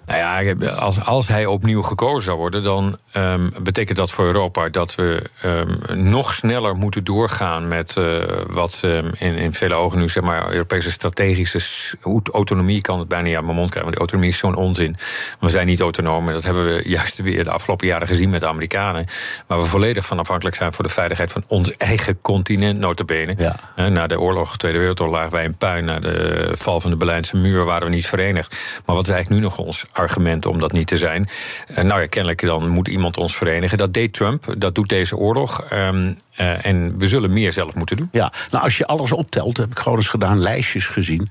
[0.06, 4.68] Nou ja, als, als hij opnieuw gekozen zou worden, dan um, betekent dat voor Europa
[4.68, 9.98] dat we um, nog sneller moeten doorgaan met uh, wat um, in, in vele ogen
[9.98, 11.96] nu zeg maar Europese strategische
[12.32, 13.92] autonomie kan het bijna niet aan mijn mond krijgen.
[13.92, 14.96] Want die autonomie is zo'n onzin.
[15.40, 18.40] We zijn niet autonoom en dat hebben we juist weer de afgelopen jaren gezien met
[18.40, 19.06] de Amerikanen.
[19.46, 23.34] Waar we volledig van afhankelijk zijn voor de veiligheid van ons eigen continent, notabene.
[23.36, 23.88] Ja.
[23.88, 25.84] Na de oorlog, Tweede Wereldoorlog, lagen wij in puin.
[25.84, 28.56] Na de val van de Berlijnse muur waren we niet verenigd.
[28.86, 31.28] Maar wat is eigenlijk nu nog ons argument om dat niet te zijn?
[31.70, 33.78] Uh, nou ja, kennelijk dan moet iemand ons verenigen.
[33.78, 35.64] Dat deed Trump, dat doet deze oorlog.
[35.72, 38.08] Um, uh, en we zullen meer zelf moeten doen.
[38.12, 41.30] Ja, nou als je alles optelt, heb ik gewoon eens gedaan, lijstjes gezien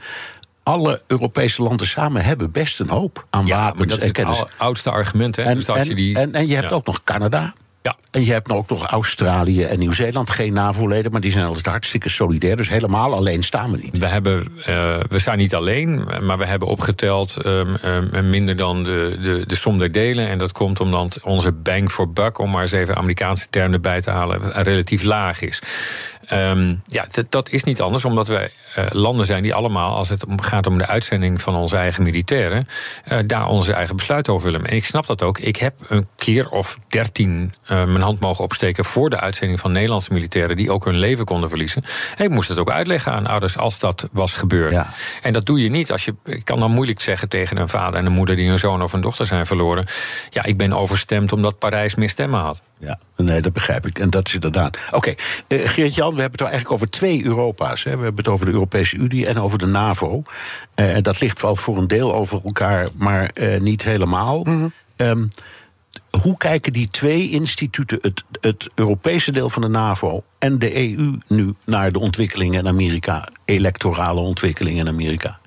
[0.64, 3.90] alle Europese landen samen hebben best een hoop aan ja, wapens.
[3.90, 4.44] dat is kennis.
[4.58, 5.36] oudste argument.
[5.36, 5.44] Hè?
[5.44, 6.76] En, dus als en, je die, en, en je hebt ja.
[6.76, 7.54] ook nog Canada.
[7.84, 7.96] Ja.
[8.12, 12.10] En je hebt ook nog Australië en Nieuw-Zeeland, geen NAVO-leden, maar die zijn altijd hartstikke
[12.10, 12.56] solidair.
[12.56, 13.98] Dus helemaal alleen staan we niet.
[13.98, 14.66] We, hebben, uh,
[15.10, 19.56] we staan niet alleen, maar we hebben opgeteld um, um, minder dan de, de, de
[19.56, 20.28] som der delen.
[20.28, 24.02] En dat komt omdat onze bang for buck, om maar eens even Amerikaanse termen erbij
[24.02, 25.62] te halen, relatief laag is.
[26.32, 30.26] Um, ja, dat is niet anders, omdat wij uh, landen zijn die allemaal, als het
[30.36, 32.68] gaat om de uitzending van onze eigen militairen,
[33.12, 34.68] uh, daar onze eigen besluit over willen.
[34.68, 35.40] En ik snap dat ook.
[35.40, 39.72] Ik heb een keer of dertien uh, mijn hand mogen opsteken voor de uitzending van
[39.72, 41.84] Nederlandse militairen die ook hun leven konden verliezen.
[42.18, 44.72] En ik moest het ook uitleggen aan ouders als dat was gebeurd.
[44.72, 44.88] Ja.
[45.22, 46.16] En dat doe je niet als je.
[46.26, 48.94] Ik kan dan moeilijk zeggen tegen een vader en een moeder die een zoon of
[48.94, 49.86] een dochter zijn verloren.
[50.30, 52.62] Ja, ik ben overstemd omdat Parijs meer stemmen had.
[52.80, 54.00] Ja, nee, dat begrijp ik.
[54.00, 54.78] En dat is inderdaad.
[54.92, 55.18] Oké, okay.
[55.48, 57.84] uh, We hebben het eigenlijk over twee Europa's.
[57.84, 57.98] Hè.
[57.98, 60.24] We hebben het over de Europese Unie en over de NAVO.
[60.76, 64.44] Uh, dat ligt wel voor een deel over elkaar, maar uh, niet helemaal.
[64.44, 64.72] Mm -hmm.
[64.98, 65.30] um,
[66.22, 71.18] hoe kijken die twee instituten, het, het Europese deel van de NAVO en de EU,
[71.28, 75.40] nu naar de ontwikkelingen in Amerika, electorale ontwikkelingen in Amerika?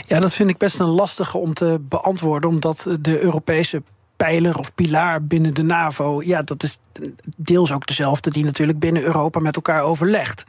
[0.00, 3.82] Ja, dat vind ik best een lastige om te beantwoorden, omdat de Europese
[4.18, 6.78] pijler of pilaar binnen de NAVO, ja, dat is
[7.36, 10.44] deels ook dezelfde die natuurlijk binnen Europa met elkaar overlegt.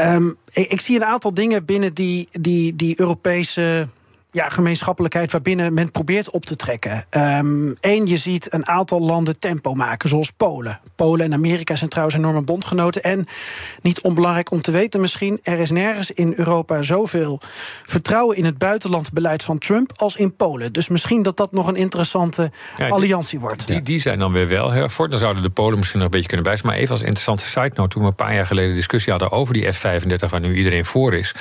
[0.00, 3.88] Um, ik, ik, zie een aantal dingen binnen die, die, die Europese
[4.32, 7.04] ja, gemeenschappelijkheid waarbinnen men probeert op te trekken.
[7.10, 10.80] Eén, um, je ziet een aantal landen tempo maken, zoals Polen.
[10.96, 13.02] Polen en Amerika zijn trouwens enorme bondgenoten.
[13.02, 13.26] En
[13.80, 15.38] niet onbelangrijk om te weten misschien...
[15.42, 17.40] er is nergens in Europa zoveel
[17.86, 19.92] vertrouwen in het buitenlandbeleid van Trump...
[19.96, 20.72] als in Polen.
[20.72, 23.66] Dus misschien dat dat nog een interessante ja, alliantie wordt.
[23.66, 25.08] Die, die zijn dan weer wel voor.
[25.08, 26.70] Dan zouden de Polen misschien nog een beetje kunnen bijstaan.
[26.70, 27.88] Maar even als interessante side note...
[27.88, 30.28] toen we een paar jaar geleden discussie hadden over die F-35...
[30.30, 31.34] waar nu iedereen voor is,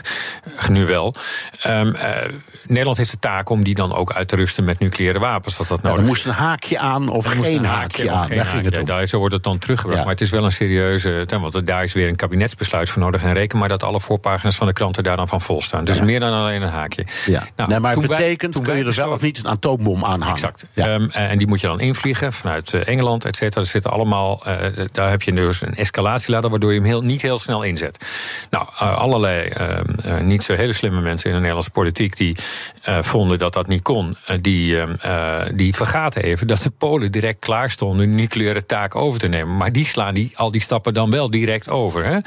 [0.68, 1.14] nu wel...
[1.66, 2.11] Um, uh,
[2.66, 5.58] Nederland heeft de taak om die dan ook uit te rusten met nucleaire wapens.
[5.58, 8.26] Als dat ja, nodig er moest een haakje aan of er geen een haakje, aan.
[8.26, 8.84] Geen daar ging het om.
[8.84, 9.98] daar, zo wordt het dan teruggebracht.
[9.98, 10.04] Ja.
[10.04, 11.26] Maar het is wel een serieuze.
[11.40, 13.22] Want daar is weer een kabinetsbesluit voor nodig.
[13.24, 15.84] En reken maar dat alle voorpagina's van de kranten daar dan van vol staan.
[15.84, 16.04] Dus Ja.
[16.04, 17.04] meer dan alleen een haakje.
[17.26, 17.42] Ja.
[17.56, 19.50] Nou, nee, maar het wij- betekent, toen kun je wij er zelf besloten- niet een
[19.50, 20.34] atoombom aan hangen.
[20.34, 20.66] Exact.
[20.72, 20.86] Ja.
[20.86, 23.60] Ehm, en die moet je dan invliegen vanuit eh, Engeland, et cetera.
[23.60, 24.56] Er zitten allemaal, eh,
[24.92, 26.50] daar heb je dus een escalatieladder...
[26.50, 28.04] waardoor je hem heel, niet heel snel inzet.
[28.50, 32.01] Nou, eh, allerlei eh, niet zo hele slimme mensen in de Nederlandse politiek...
[32.10, 32.36] die
[32.82, 36.46] eh, vonden dat dat niet kon, eh, die, ehm, eh, die vergaten even...
[36.46, 39.56] dat de Polen direct klaar stonden een nucleaire taak over te nemen.
[39.56, 42.04] Maar die slaan die, al die stappen dan wel direct over.
[42.04, 42.18] Hè?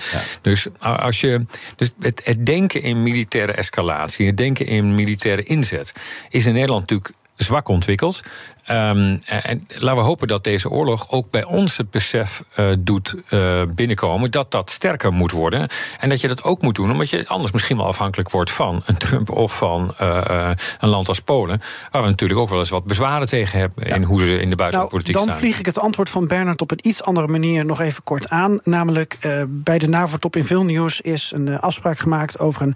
[0.41, 4.27] Dus, als je, dus het, het denken in militaire escalatie...
[4.27, 5.93] het denken in militaire inzet...
[6.29, 8.21] is in Nederland natuurlijk zwak ontwikkeld.
[8.65, 13.15] Ehm, en laten we hopen dat deze oorlog ook bij ons het besef uh, doet
[13.29, 15.67] uh, binnenkomen dat dat sterker moet worden.
[15.99, 18.81] En dat je dat ook moet doen, omdat je anders misschien wel afhankelijk wordt van
[18.85, 21.61] een Trump of van uh, een land als Polen.
[21.91, 24.55] Waar we natuurlijk ook wel eens wat bezwaren tegen hebben in hoe ze in de
[24.55, 27.65] buitenpolitiek nou, dan Dan vlieg ik het antwoord van Bernard op een iets andere manier
[27.65, 28.59] nog even kort aan.
[28.63, 32.75] Namelijk bij de NAVO-top in Vilnius is een afspraak gemaakt over een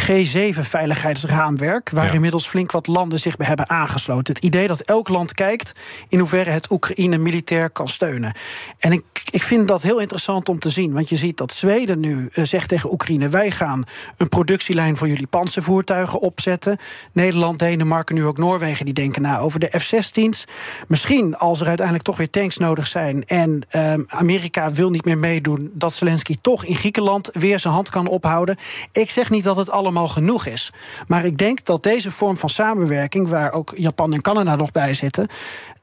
[0.00, 1.90] G7-veiligheidsraamwerk.
[1.90, 2.12] Waar ja.
[2.12, 4.34] inmiddels flink wat landen zich bij hebben aangesloten.
[4.34, 5.72] Het idee dat elk land kijkt
[6.08, 8.34] in hoeverre het Oekraïne militair kan steunen.
[8.78, 10.92] En ik, ik vind dat heel interessant om te zien.
[10.92, 13.84] Want je ziet dat Zweden nu uh, zegt tegen Oekraïne: wij gaan
[14.16, 16.78] een productielijn voor jullie panzervoertuigen opzetten.
[17.12, 20.44] Nederland, Denemarken, nu ook Noorwegen, die denken na over de F-16's.
[20.88, 25.18] Misschien als er uiteindelijk toch weer tanks nodig zijn en uh, Amerika wil niet meer
[25.18, 28.56] meedoen, dat Zelensky toch in Griekenland weer zijn hand kan ophouden.
[28.92, 30.72] Ik zeg niet dat het allemaal genoeg is.
[31.06, 34.94] Maar ik denk dat deze vorm van samenwerking, waar ook Japan en Canada nog bij
[34.94, 35.17] zitten,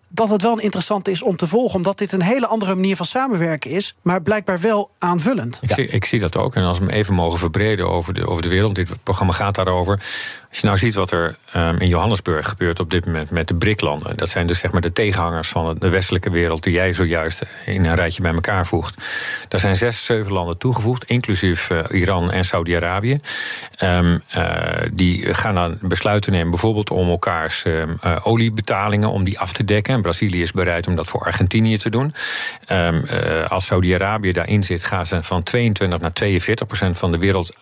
[0.10, 1.76] dat het wel een interessant is om te volgen.
[1.76, 3.96] Omdat dit een hele andere manier van samenwerken is.
[4.02, 5.60] Maar blijkbaar wel aanvullend.
[5.62, 6.56] Ik, zie, ik zie dat ook.
[6.56, 8.76] En als we hem even mogen verbreden over de, over de wereld.
[8.76, 10.04] Dit programma gaat daarover.
[10.56, 13.56] Als je nou ziet wat er um, in Johannesburg gebeurt op dit moment met de
[13.56, 14.18] BRIC-landen.
[14.18, 16.64] Dat zijn dus zeg maar de tegenhangers van de westelijke wereld.
[16.64, 18.96] die jij zojuist in een rijtje bij elkaar voegt.
[19.48, 21.04] Daar zijn zes, zeven landen toegevoegd.
[21.04, 23.20] inclusief uh, Iran en Saudi-Arabië.
[23.84, 24.52] Um, uh,
[24.92, 26.50] die gaan dan besluiten nemen.
[26.50, 29.10] bijvoorbeeld om elkaars um, uh, oliebetalingen.
[29.10, 30.02] om die af te dekken.
[30.02, 32.14] Brazilië is bereid om dat voor Argentinië te doen.
[33.48, 37.56] Als Saudi-Arabië daarin zit, gaan ze van 22 naar 42 procent van de wereld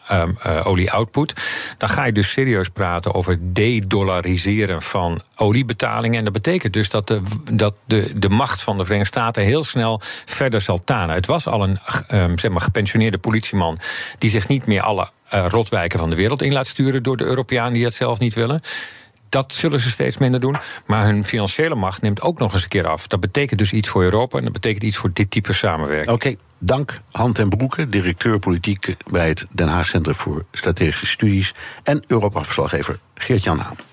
[0.64, 1.34] olie-output.
[1.78, 2.82] Dan ga je dus serieus praten
[3.14, 6.18] over de-dollariseren van oliebetalingen.
[6.18, 9.64] En dat betekent dus dat, de, dat de, de macht van de Verenigde Staten heel
[9.64, 11.16] snel verder zal tanen.
[11.16, 11.80] Het was al een
[12.12, 13.80] um, zeg maar, gepensioneerde politieman
[14.18, 17.24] die zich niet meer alle uh, rotwijken van de wereld in laat sturen door de
[17.24, 18.62] Europeanen die dat zelf niet willen.
[19.34, 20.58] Dat zullen ze steeds minder doen.
[20.86, 23.08] Maar hun financiële macht neemt ook nog eens een keer af.
[23.08, 26.12] Dat betekent dus iets voor Europa en dat betekent iets voor dit type samenwerking.
[26.12, 31.54] Oké, dank Han ten Broeke, directeur politiek bij het Den Haag Centrum voor Strategische Studies.
[31.84, 33.93] En Europa-verslaggever Geert-Jan Haan.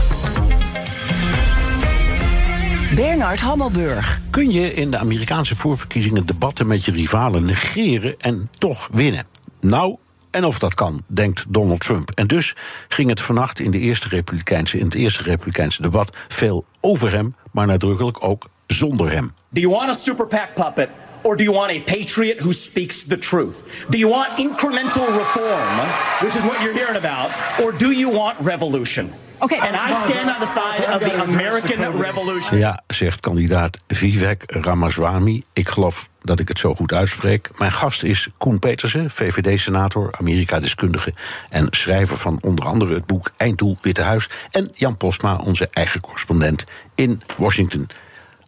[2.95, 4.19] Bernard Hammelburg.
[4.29, 9.25] Kun je in de Amerikaanse voorverkiezingen debatten met je rivalen negeren en toch winnen?
[9.59, 9.97] Nou,
[10.31, 12.11] en of dat kan, denkt Donald Trump.
[12.11, 12.55] En dus
[12.87, 17.35] ging het vannacht in, de eerste Republikeinse, in het eerste Republikeinse debat veel over hem,
[17.51, 19.31] maar nadrukkelijk ook zonder hem.
[19.49, 20.89] Do you want a super PAC puppet?
[21.23, 23.85] Or do you want a patriot who speaks the truth?
[23.89, 25.77] Do you want incremental reform,
[26.21, 27.31] which is what you're hearing about?
[27.63, 29.11] Or do you want revolution?
[29.41, 29.57] Okay.
[29.57, 32.57] And I stand on the side of the American Revolution.
[32.57, 35.43] Ja, zegt kandidaat Vivek Ramaswamy.
[35.53, 37.49] Ik geloof dat ik het zo goed uitspreek.
[37.57, 41.13] Mijn gast is Koen Petersen, VVD-senator, Amerika-deskundige...
[41.49, 44.29] en schrijver van onder andere het boek Einddoel Witte Huis...
[44.51, 46.63] en Jan Posma, onze eigen correspondent
[46.95, 47.87] in Washington.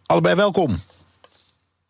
[0.06, 0.78] Allebei welkom.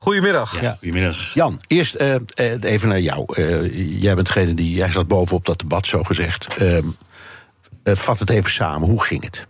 [0.04, 0.60] Goedemiddag.
[0.60, 1.34] Ja, goedemiddag.
[1.34, 2.14] Jan, eerst uh,
[2.60, 3.24] even naar jou.
[3.38, 4.74] Uh, jij bent degene die.
[4.74, 6.56] Jij zat bovenop dat debat, zo gezegd.
[6.60, 6.78] Uh,
[7.84, 8.88] vat het even samen.
[8.88, 9.46] Hoe ging het?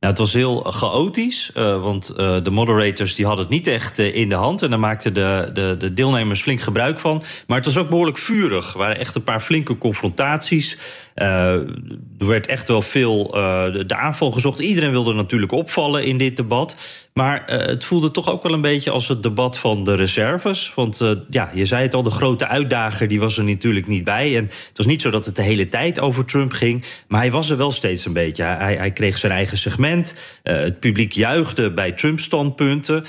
[0.00, 3.98] Nou, het was heel chaotisch, uh, want uh, de moderators die hadden het niet echt
[3.98, 4.62] uh, in de hand.
[4.62, 7.22] En daar maakten de, de, de, deelnemers flink gebruik van.
[7.46, 8.72] Maar het was ook behoorlijk vurig.
[8.72, 10.78] Er waren echt een paar flinke confrontaties.
[11.16, 14.58] Er werd echt wel veel de, de aanval gezocht.
[14.58, 16.76] Iedereen wilde natuurlijk opvallen in dit debat.
[17.16, 20.72] Maar uh, het voelde toch ook wel een beetje als het debat van de reserves.
[20.74, 24.36] Want ja, je zei het al, de grote uitdager die was er natuurlijk niet bij.
[24.36, 26.84] En het was niet zo dat het de hele tijd over Trump ging.
[27.08, 28.42] Maar hij was er wel steeds een beetje.
[28.42, 30.14] Hij, hij kreeg zijn eigen segment.
[30.42, 33.04] Het publiek juichte bij Trumps standpunten.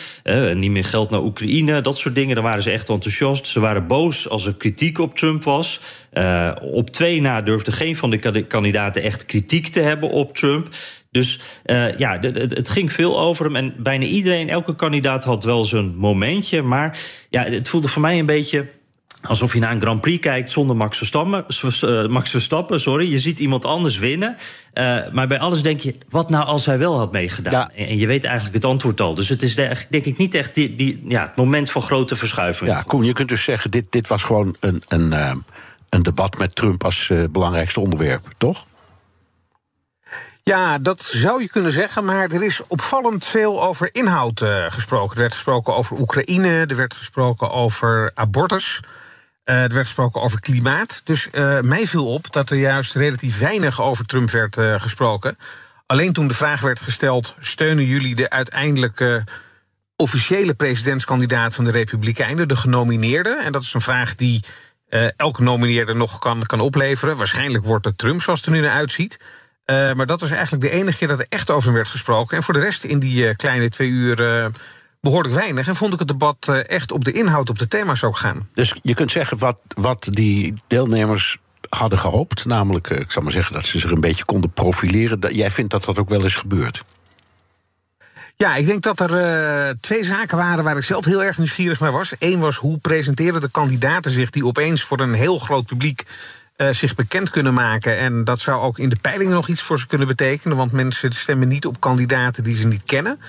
[0.54, 2.36] niet meer geld naar Oekraïne, dat soort dingen.
[2.36, 3.48] Daar waren ze echt enthousiast.
[3.48, 5.80] Ze waren boos als er kritiek op Trump was.
[6.18, 10.68] Uh, op twee na durfde geen van de kandidaten echt kritiek te hebben op Trump.
[11.12, 13.56] Dus uh, ja, het ging veel over hem.
[13.56, 16.62] En bijna iedereen, elke kandidaat had wel zijn momentje.
[16.62, 16.98] Maar
[17.30, 18.66] ja, het voelde voor mij een beetje
[19.22, 21.46] alsof je naar een Grand Prix kijkt zonder Max Verstappen.
[21.84, 23.12] Uh, Max Verstappen sorry.
[23.12, 24.36] Je ziet iemand anders winnen.
[24.74, 27.54] Uh, maar bij alles denk je, wat nou als hij wel had meegedaan?
[27.54, 27.72] Ja.
[27.76, 29.16] En je weet eigenlijk het antwoord al.
[29.16, 32.70] Dus het is denk ik niet echt die, die, ja, het moment van grote verschuiving.
[32.70, 35.32] Ja, Koen, je kunt dus zeggen, dit, dit was gewoon een, een, uh,
[35.90, 38.66] een debat met Trump als belangrijkste onderwerp, toch?
[40.48, 45.16] Ja, dat zou je kunnen zeggen, maar er is opvallend veel over inhoud uh, gesproken.
[45.16, 48.80] Er werd gesproken over Oekraïne, er werd gesproken over abortus.
[49.46, 51.02] Uh, er werd gesproken over klimaat.
[51.04, 55.38] Dus uh, mij viel op dat er juist relatief weinig over Trump werd gesproken.
[55.86, 59.24] Alleen toen de vraag werd gesteld: steunen jullie de uiteindelijke
[59.96, 63.42] officiële presidentskandidaat van de Republikeinen, de genomineerde?
[63.44, 64.44] En dat is een vraag die
[65.16, 67.18] elke nomineerde nog kan, kan opleveren.
[67.18, 69.20] Waarschijnlijk wordt het Trump, zoals het er nu naar uitziet.
[69.66, 72.38] Uh, maar dat was eigenlijk de enige keer dat er echt over werd gesproken.
[72.38, 74.52] En voor de rest in die uh, kleine twee uur
[75.02, 75.68] behoorlijk weinig.
[75.68, 78.50] En vond ik het debat echt op de inhoud, op de thema's ook gaan.
[78.54, 81.38] Dus je kunt zeggen wat, wat die deelnemers
[81.70, 82.46] hadden gehoopt.
[82.46, 85.36] Namelijk, ik zal maar zeggen dat ze zich een beetje konden profileren.
[85.36, 86.84] Jij vindt dat dat ook wel eens gebeurt?
[88.38, 91.92] Ja, ik denk dat er twee zaken waren waar ik zelf heel erg nieuwsgierig naar
[91.92, 92.14] was.
[92.20, 96.04] Eén was hoe presenteren de kandidaten zich die opeens voor een heel groot publiek
[96.58, 97.98] uh, zich bekend kunnen maken.
[97.98, 100.58] En dat zou ook in de peilingen nog iets voor ze kunnen betekenen.
[100.58, 103.20] Want mensen stemmen niet op kandidaten die ze niet kennen.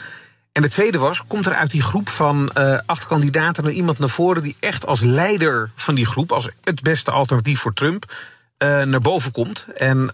[0.53, 3.99] En de tweede was, komt er uit die groep van uh, acht kandidaten nou iemand
[3.99, 8.13] naar voren die echt als leider van die groep, als het beste alternatief voor Trump,
[8.59, 9.67] naar boven komt.
[9.75, 10.11] En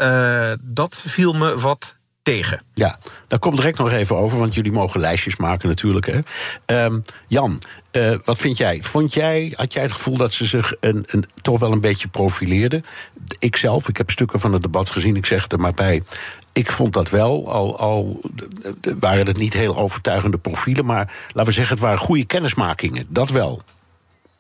[0.60, 2.60] dat viel me wat tegen.
[2.74, 6.06] Ja, daar komt direct nog even over, want jullie mogen lijstjes maken natuurlijk.
[6.06, 6.84] Hè.
[6.84, 8.82] Um, Jan, uh, wat vind jij?
[8.82, 9.52] Vond jij?
[9.56, 12.84] Had jij het gevoel dat ze zich een, een, toch wel een beetje profileerden?
[13.38, 16.02] Ikzelf, ik heb stukken van het debat gezien, ik zeg het er maar bij.
[16.52, 18.20] Ik vond dat wel, al, al
[18.98, 23.06] waren het niet heel overtuigende profielen, maar laten we zeggen, het waren goede kennismakingen.
[23.08, 23.62] Dat wel.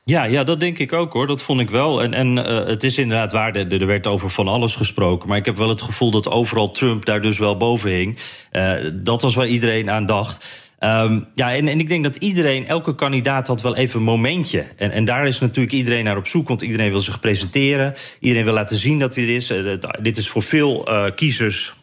[0.06, 1.26] Ja, ja, dat denk ik ook hoor.
[1.26, 2.02] Dat vond ik wel.
[2.02, 5.28] En, en uh, het is inderdaad waar, er, er werd over van alles gesproken.
[5.28, 8.18] Maar ik heb wel het gevoel dat overal Trump daar dus wel boven hing.
[8.52, 10.44] Uh, dat was waar iedereen aan dacht.
[10.80, 14.64] Um, ja, en, en ik denk dat iedereen, elke kandidaat had wel even een momentje.
[14.76, 17.94] En, en daar is natuurlijk iedereen naar op zoek, want iedereen wil zich presenteren.
[18.20, 19.50] Iedereen wil laten zien dat hij er is.
[19.50, 21.74] Uh, dit is voor veel kiezers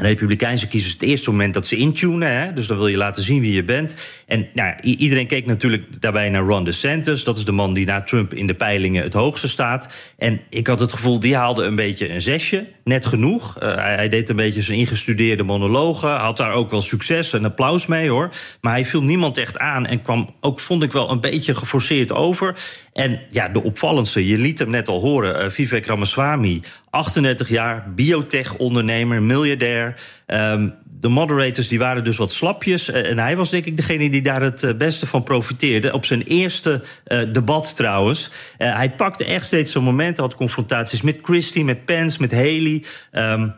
[0.00, 2.40] Republikeinse kiezers het eerste moment dat ze intunen.
[2.40, 2.52] Hè?
[2.52, 3.96] Dus dan wil je laten zien wie je bent.
[4.26, 7.24] En nou, iedereen keek natuurlijk daarbij naar Ron DeSantis.
[7.24, 9.88] Dat is de man die na Trump in de peilingen het hoogste staat.
[10.18, 12.66] En ik had het gevoel, die haalde een beetje een zesje.
[12.88, 13.56] Net genoeg.
[13.62, 16.10] Uh, hij, deed een beetje zijn ingestudeerde monologen.
[16.10, 18.32] Had daar ook wel succes en applaus mee hoor.
[18.60, 19.86] Maar hij viel niemand echt aan.
[19.86, 22.56] En kwam ook, vond ik wel, een beetje geforceerd over.
[22.92, 27.92] En ja, de opvallendste, je liet hem net al horen, uh, Vivek Ramaswamy, 38 jaar,
[27.94, 30.00] biotech-ondernemer, miljardair.
[30.26, 32.90] Um, de moderators die waren dus wat slapjes.
[32.90, 35.92] Eh, en hij was denk ik degene die daar het eh, beste van profiteerde.
[35.92, 38.30] Op zijn eerste uh, debat trouwens.
[38.56, 42.84] Hij pakte echt steeds zo'n momenten, had confrontaties met Christie, met Pence, met Haley.
[43.12, 43.54] Um,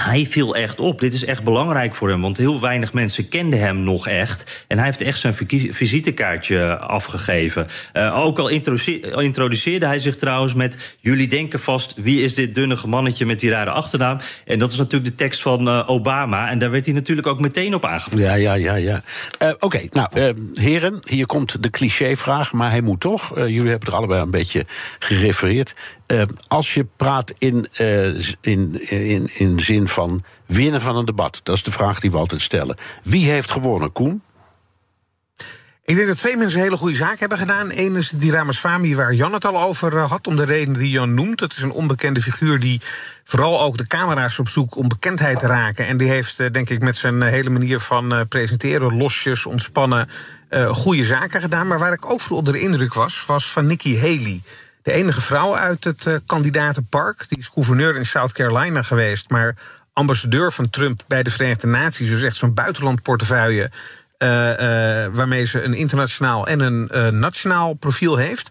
[0.00, 1.00] hij viel echt op.
[1.00, 4.64] Dit is echt belangrijk voor hem, want heel weinig mensen kenden hem nog echt.
[4.68, 5.34] En hij heeft echt zijn
[5.70, 7.66] visitekaartje afgegeven.
[7.92, 10.96] Uh, ook al introduceerde hij zich trouwens met...
[11.00, 14.18] jullie denken vast, wie is dit dunnige mannetje met die rare achternaam?
[14.44, 16.48] En dat is natuurlijk de tekst van uh, Obama.
[16.50, 18.24] En daar werd hij natuurlijk ook meteen op aangevallen.
[18.24, 18.74] Ja, ja, ja.
[18.74, 19.02] ja.
[19.42, 23.32] Uh, Oké, nou, heren, hier komt de clichévraag, maar hij moet toch.
[23.36, 24.66] jullie hebben er allebei een beetje
[24.98, 25.74] gerefereerd.
[26.10, 31.40] Uh, als je praat in, uh, in, in, in zin van winnen van een debat,
[31.42, 32.76] dat is de vraag die we altijd stellen.
[33.02, 34.22] Wie heeft gewonnen, Koen?
[35.84, 37.70] Ik denk dat twee mensen een hele goede zaak hebben gedaan.
[37.72, 40.90] Eén is die Ramaswamy, waar Jan het al over eh, had, om de reden die
[40.90, 41.38] Jan noemt.
[41.38, 42.80] Dat is een onbekende figuur die
[43.24, 45.86] vooral ook de camera's op zoek om bekendheid te raken.
[45.86, 50.08] En die heeft, denk ik, met zijn hele manier van presenteren, losjes, ontspannen,
[50.68, 51.66] goede zaken gedaan.
[51.66, 54.40] Maar waar ik ook voor onder de indruk was, was van Nikki Haley
[54.82, 57.28] de enige vrouw uit het uh, kandidatenpark.
[57.28, 59.54] Die is gouverneur in South Carolina geweest, maar
[59.92, 62.08] ambassadeur van Trump bij de Verenigde Naties.
[62.08, 63.70] Dus echt zo'n buitenlandportefeuille.
[64.22, 64.28] Uh,
[65.12, 68.50] waarmee ze een internationaal en een nationaal profiel heeft.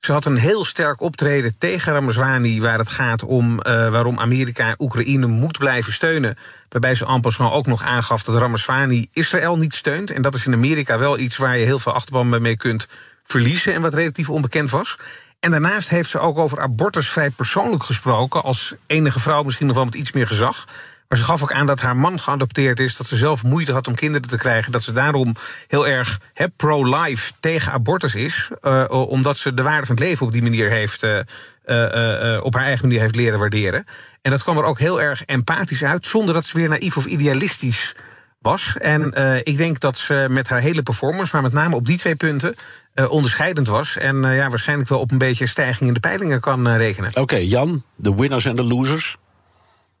[0.00, 5.26] Ze had een heel sterk optreden tegen Ramaswamy, waar het gaat om waarom Amerika Oekraïne
[5.26, 6.36] moet blijven steunen.
[6.68, 10.10] Waarbij ze passant ook nog aangaf dat Ramaswamy Israël niet steunt.
[10.10, 12.88] En dat is in Amerika wel iets waar je heel veel achterban mee kunt
[13.24, 14.96] verliezen en wat relatief onbekend was.
[15.40, 18.42] En daarnaast heeft ze ook over abortus vrij persoonlijk gesproken.
[18.42, 20.66] Als enige vrouw misschien nog wel met iets meer gezag.
[21.08, 22.96] Maar ze gaf ook aan dat haar man geadopteerd is.
[22.96, 24.72] Dat ze zelf moeite had om kinderen te krijgen.
[24.72, 25.34] Dat ze daarom
[25.68, 26.20] heel erg
[26.56, 28.50] pro-life tegen abortus is.
[28.62, 31.02] Uh, omdat ze de waarde van het leven op die manier heeft.
[31.02, 31.20] Uh,
[31.66, 33.84] uh, op haar eigen manier heeft leren waarderen.
[34.22, 36.06] En dat kwam er ook heel erg empathisch uit.
[36.06, 37.94] Zonder dat ze weer naïef of idealistisch
[38.40, 38.76] was.
[38.78, 41.98] En uh, ik denk dat ze met haar hele performance, maar met name op die
[41.98, 42.54] twee punten,
[42.94, 43.96] uh, onderscheidend was.
[43.96, 47.10] En uh, ja, waarschijnlijk wel op een beetje stijging in de peilingen kan rekenen.
[47.10, 49.16] Oké, okay, Jan, de winners en de losers.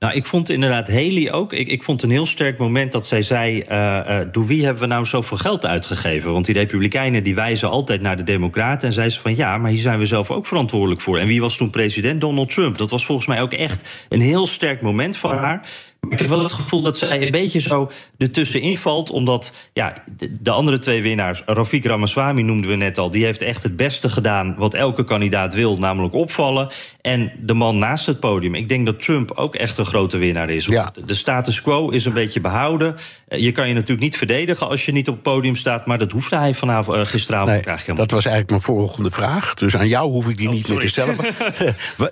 [0.00, 1.52] Nou, ik vond inderdaad Haley ook.
[1.52, 4.88] Ik, ik vond een heel sterk moment dat zij zei: uh, door wie hebben we
[4.88, 6.32] nou zoveel geld uitgegeven?
[6.32, 8.88] Want die Republikeinen die wijzen altijd naar de Democraten.
[8.88, 11.18] En zei ze van ja, maar hier zijn we zelf ook verantwoordelijk voor.
[11.18, 12.20] En wie was toen president?
[12.20, 12.78] Donald Trump.
[12.78, 15.68] Dat was volgens mij ook echt een heel sterk moment van haar.
[16.08, 19.10] Ik heb wel het gevoel dat zij een beetje zo ertussenin valt.
[19.10, 19.94] Omdat ja,
[20.40, 23.10] de, andere twee winnaars, Rafik Ramaswamy noemden we net al...
[23.10, 26.68] die heeft echt het beste gedaan wat elke kandidaat wil, namelijk opvallen.
[27.00, 28.54] En de man naast het podium.
[28.54, 30.66] Ik denk dat Trump ook echt een grote winnaar is.
[30.66, 30.92] Ja.
[31.04, 32.96] De status quo is een beetje behouden.
[33.28, 35.86] Eh, je kan je natuurlijk niet verdedigen als je niet op het podium staat...
[35.86, 39.10] maar dat hoefde hij vanavond, uh, gisteravond nee, eigenlijk helemaal Dat was eigenlijk mijn volgende
[39.10, 39.54] vraag.
[39.54, 41.16] Dus aan jou hoef ik die oh, niet meer te stellen.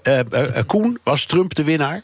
[0.55, 2.03] uh, Koen, was Trump de winnaar?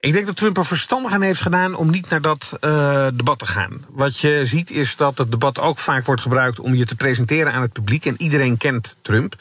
[0.00, 3.38] Ik denk dat Trump er verstandig aan heeft gedaan om niet naar dat uh, debat
[3.38, 3.84] te gaan.
[3.88, 7.52] Wat je ziet is dat het debat ook vaak wordt gebruikt om je te presenteren
[7.52, 8.06] aan het publiek.
[8.06, 9.34] En iedereen kent Trump.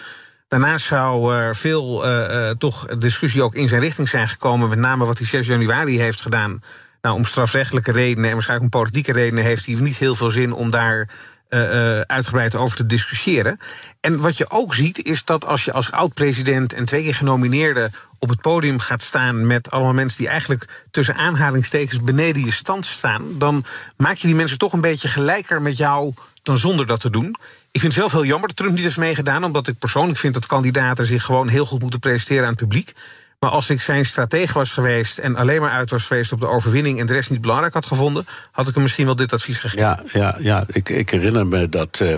[0.47, 4.70] Daarnaast zou er veel uh, toch discussie ook in zijn richting zijn gekomen.
[4.70, 6.64] Met name wat hij 6 januari heeft gedaan.
[7.01, 10.53] Nou, om strafrechtelijke redenen en waarschijnlijk om politieke redenen heeft hij niet heel veel zin
[10.53, 11.10] om daar
[11.50, 13.60] uh, uitgebreid over te discussiëren.
[14.00, 17.91] En wat je ook ziet, is dat als je als oud-president en twee keer genomineerde
[18.20, 22.86] op het podium gaat staan met allemaal mensen die eigenlijk tussen aanhalingstekens beneden je stand
[22.86, 23.66] staan, dan
[23.98, 27.36] maak je die mensen toch een beetje gelijker met jou dan zonder dat te doen.
[27.72, 30.34] Ik vind het zelf heel jammer dat Trump niet heeft meegedaan, omdat ik persoonlijk vind
[30.34, 32.93] dat kandidaten zich gewoon heel goed moeten presenteren aan het publiek.
[33.40, 36.48] Maar als ik zijn stratege was geweest en alleen maar uit was geweest op de
[36.48, 39.60] overwinning en de rest niet belangrijk had gevonden, had ik hem misschien wel dit advies
[39.60, 39.82] gegeven.
[39.82, 40.64] Ja, ja, ja.
[40.68, 42.00] Ik, ik herinner me dat.
[42.00, 42.16] Uh,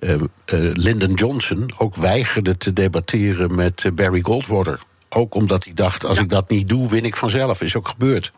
[0.00, 0.20] uh,
[0.74, 4.78] Lyndon Johnson ook weigerde te debatteren met Barry Goldwater.
[5.08, 7.60] Ook omdat hij dacht: als ik dat niet doe, win ik vanzelf.
[7.60, 8.32] Is ook gebeurd.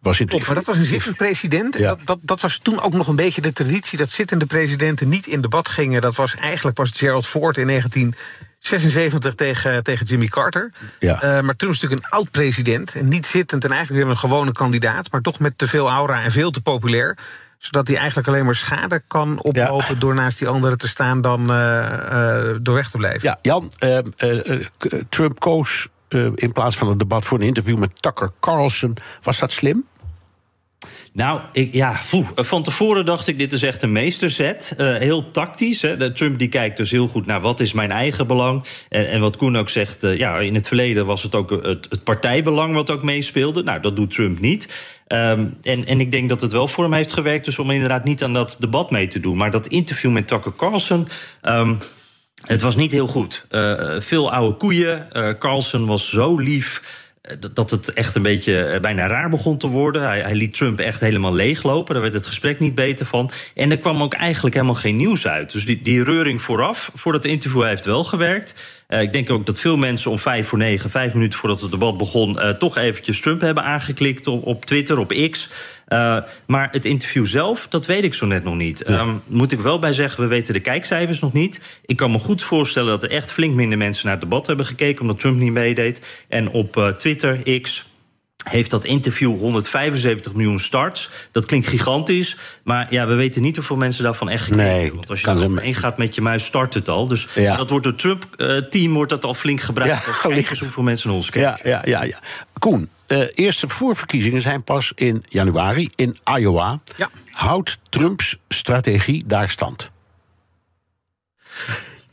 [0.00, 0.46] Was het...
[0.46, 1.78] maar dat was een zittend president.
[1.78, 1.88] Ja.
[1.88, 5.26] Dat, dat, dat, was toen ook nog een beetje de traditie dat zittende presidenten niet
[5.26, 6.00] in debat gingen.
[6.00, 8.14] Dat was eigenlijk was Gerald Ford in 19
[8.58, 10.72] 76 tegen, tegen Jimmy Carter.
[10.98, 11.14] Ja.
[11.14, 12.94] Uh, maar toen was natuurlijk een oud-president.
[12.94, 15.10] En niet zittend en eigenlijk weer een gewone kandidaat.
[15.10, 17.18] Maar toch met te veel aura en veel te populair
[17.58, 21.40] zodat hij eigenlijk alleen maar schade kan oplopen door naast die anderen te staan dan
[21.40, 21.56] uh,
[22.12, 23.20] uh, door weg te blijven.
[23.22, 23.72] Ja, Jan,
[25.08, 25.88] Trump koos
[26.34, 28.96] in plaats van een debat voor een interview met Tucker Carlson.
[29.22, 29.86] Was dat slim?
[31.16, 32.00] Nou, ik, ja,
[32.34, 34.74] van tevoren dacht ik, dit is echt een meesterzet.
[34.78, 35.82] Uh, heel tactisch.
[35.82, 36.12] Hè.
[36.12, 38.64] Trump die kijkt dus heel goed naar wat is mijn eigen belang.
[38.88, 41.86] En, en wat Koen ook zegt, uh, ja, in het verleden was het ook het,
[41.90, 43.62] het, partijbelang wat ook meespeelde.
[43.62, 44.94] Nou, dat doet Trump niet.
[45.08, 48.04] Um, en, en ik denk dat het wel voor hem heeft gewerkt, dus om inderdaad
[48.04, 49.36] niet aan dat debat mee te doen.
[49.36, 51.08] Maar dat interview met Tucker Carlson.
[51.42, 51.78] Um,
[52.46, 53.46] het was niet heel goed.
[53.98, 55.08] Veel oude koeien.
[55.38, 57.04] Carlson was zo lief.
[57.26, 60.02] Eh, dat het echt een beetje eh, bijna raar begon te worden.
[60.02, 61.94] Hij, hij, liet Trump echt helemaal leeglopen.
[61.94, 63.30] Daar werd het gesprek niet beter van.
[63.54, 65.52] En er kwam ook eigenlijk helemaal geen nieuws uit.
[65.52, 68.54] Dus die, die reuring vooraf, voor dat interview, heeft wel gewerkt.
[68.88, 71.70] Uh, ik denk ook dat veel mensen om vijf voor negen, vijf minuten voordat het
[71.70, 75.48] debat begon, uh, toch eventjes Trump hebben aangeklikt op, op Twitter, op X.
[75.88, 78.82] Uh, maar het interview zelf, dat weet ik zo net nog niet.
[78.86, 79.00] Ja.
[79.00, 81.80] Um, moet ik wel bij zeggen, we weten de kijkcijfers nog niet.
[81.86, 84.66] Ik kan me goed voorstellen dat er echt flink minder mensen naar het debat hebben
[84.66, 86.24] gekeken, omdat Trump niet meedeed.
[86.28, 87.88] En op Twitter, X,
[88.50, 91.10] heeft dat interview 175 miljoen starts.
[91.32, 95.10] Dat klinkt gigantisch, maar ja, we weten niet hoeveel mensen daarvan echt gekeken nee, Want
[95.10, 97.08] als je er ingaat met je muis, start het al.
[97.08, 97.56] Dus ja.
[97.56, 100.04] dat wordt door Trump-team wordt dat al flink gebruikt.
[100.22, 101.70] Ja, als hoeveel mensen ons kijken.
[101.70, 102.18] Ja, ja, ja, ja.
[102.58, 106.80] Koen, uh, eerste voorverkiezingen zijn pas in januari in Iowa.
[106.96, 107.10] Ja.
[107.30, 109.90] Houdt Trumps strategie daar stand?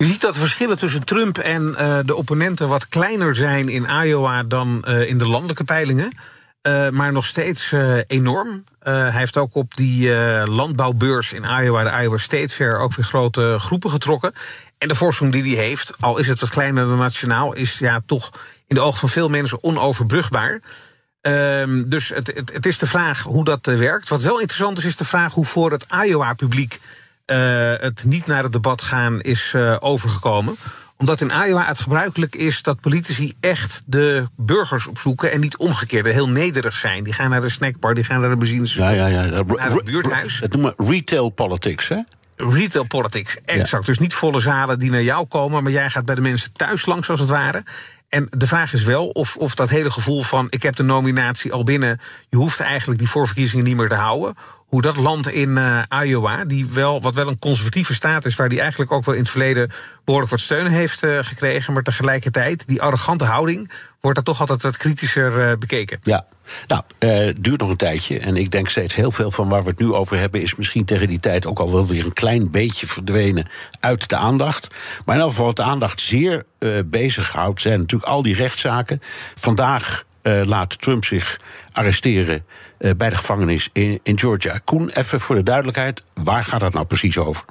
[0.03, 3.87] Je ziet dat de verschillen tussen Trump en uh, de opponenten wat kleiner zijn in
[4.03, 6.11] Iowa dan uh, in de landelijke peilingen.
[6.67, 7.73] Uh, maar nog steeds
[8.07, 8.63] enorm.
[8.79, 10.09] hij heeft ook op die
[10.45, 14.33] landbouwbeurs in Iowa, de Iowa State Fair, ook weer grote groepen getrokken.
[14.77, 18.01] En de voorsprong die hij heeft, al is het wat kleiner dan nationaal, is ja
[18.05, 18.31] toch
[18.67, 20.61] in de ogen van veel mensen onoverbrugbaar.
[21.21, 24.09] Um, dus het, het, het, is de vraag hoe dat werkt.
[24.09, 26.79] Wat wel interessant is, is de vraag hoe voor het Iowa-publiek
[27.25, 30.55] het niet naar het debat gaan is uh, overgekomen
[31.03, 36.05] omdat in Iowa het gebruikelijk is dat politici echt de burgers opzoeken en niet omgekeerd,
[36.05, 37.03] heel nederig zijn.
[37.03, 39.43] Die gaan naar de snackbar, die gaan naar de benzinestation, ja, ja, ja.
[39.43, 40.39] naar het buurthuis.
[40.39, 41.97] Het noemen we retail politics, hè?
[42.35, 43.71] Retail politics, exact.
[43.71, 43.79] Ja.
[43.79, 46.85] Dus niet volle zalen die naar jou komen, maar jij gaat bij de mensen thuis
[46.85, 47.63] langs, als het ware.
[48.09, 51.53] En de vraag is wel of, of dat hele gevoel van ik heb de nominatie
[51.53, 51.99] al binnen,
[52.29, 54.35] je hoeft eigenlijk die voorverkiezingen niet meer te houden
[54.73, 58.49] hoe dat land in uh, Iowa, die wel, wat wel een conservatieve staat is, waar
[58.49, 59.71] die eigenlijk ook wel in het verleden
[60.03, 63.71] behoorlijk wat steun heeft uh, gekregen, maar tegelijkertijd, die arrogante houding,
[64.01, 65.99] wordt daar toch altijd wat kritischer uh, bekeken.
[66.01, 66.25] Ja,
[66.67, 68.19] nou, het duurt nog een tijdje.
[68.19, 70.85] En ik denk steeds heel veel van waar we het nu over hebben, is misschien
[70.85, 73.47] tegen die tijd ook al wel weer een klein beetje verdwenen
[73.79, 74.75] uit de aandacht.
[75.05, 76.45] Maar in elk geval, wat de aandacht zeer
[76.85, 79.01] bezighoudt, zijn natuurlijk al die rechtszaken.
[79.35, 81.39] Vandaag laat Trump zich
[81.73, 82.45] arresteren
[82.79, 84.59] uh, bij de gevangenis in, in Georgia.
[84.63, 87.45] Koen, even voor de duidelijkheid, waar gaat het nou precies over?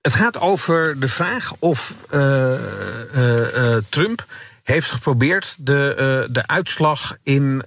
[0.00, 2.54] Het gaat over de vraag of uh,
[3.14, 4.26] uh, Trump
[4.62, 7.64] heeft geprobeerd de, de uitslag in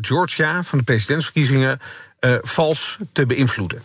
[0.00, 1.80] Georgia van de presidentsverkiezingen
[2.42, 3.82] vals te beïnvloeden.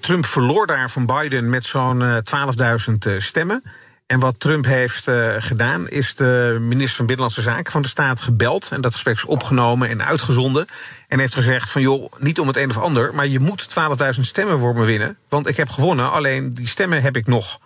[0.00, 3.62] Trump verloor daar van Biden met zo'n 12.000 stemmen.
[4.06, 8.20] En wat Trump heeft uh, gedaan, is de minister van Binnenlandse Zaken van de staat
[8.20, 8.68] gebeld.
[8.72, 10.66] En dat gesprek is opgenomen en uitgezonden.
[11.08, 13.68] En heeft gezegd van joh, niet om het een of ander, maar je moet
[14.14, 15.16] 12.000 stemmen voor me winnen.
[15.28, 17.60] Want ik heb gewonnen, alleen die stemmen heb ik nog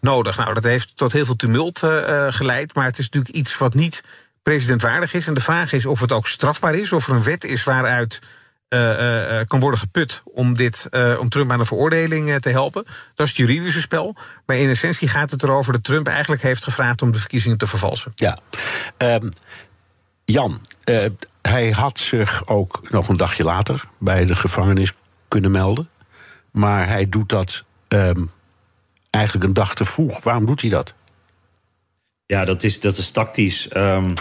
[0.00, 0.36] nodig.
[0.36, 2.74] Nou, dat heeft tot heel veel tumult uh, geleid.
[2.74, 4.02] Maar het is natuurlijk iets wat niet
[4.42, 5.26] presidentwaardig is.
[5.26, 8.18] En de vraag is of het ook strafbaar is, of er een wet is waaruit
[8.72, 12.84] uh, kan worden geput om, dit, uh, om Trump aan de veroordeling te helpen.
[13.14, 14.16] Dat is het juridische spel.
[14.46, 17.66] Maar in essentie gaat het erover dat Trump eigenlijk heeft gevraagd om de verkiezingen te
[17.66, 18.12] vervalsen.
[18.14, 18.38] Ja.
[18.98, 19.28] Um,
[20.24, 20.66] Jan,
[21.42, 24.92] hij had zich ook nog een dagje later bij de gevangenis
[25.28, 25.88] kunnen melden.
[26.50, 28.30] Maar hij doet dat um,
[29.10, 30.22] eigenlijk een dag te vroeg.
[30.22, 30.94] Waarom doet hij dat?
[32.26, 33.74] Ja, dat is, dat is tactisch.
[33.76, 34.14] Um,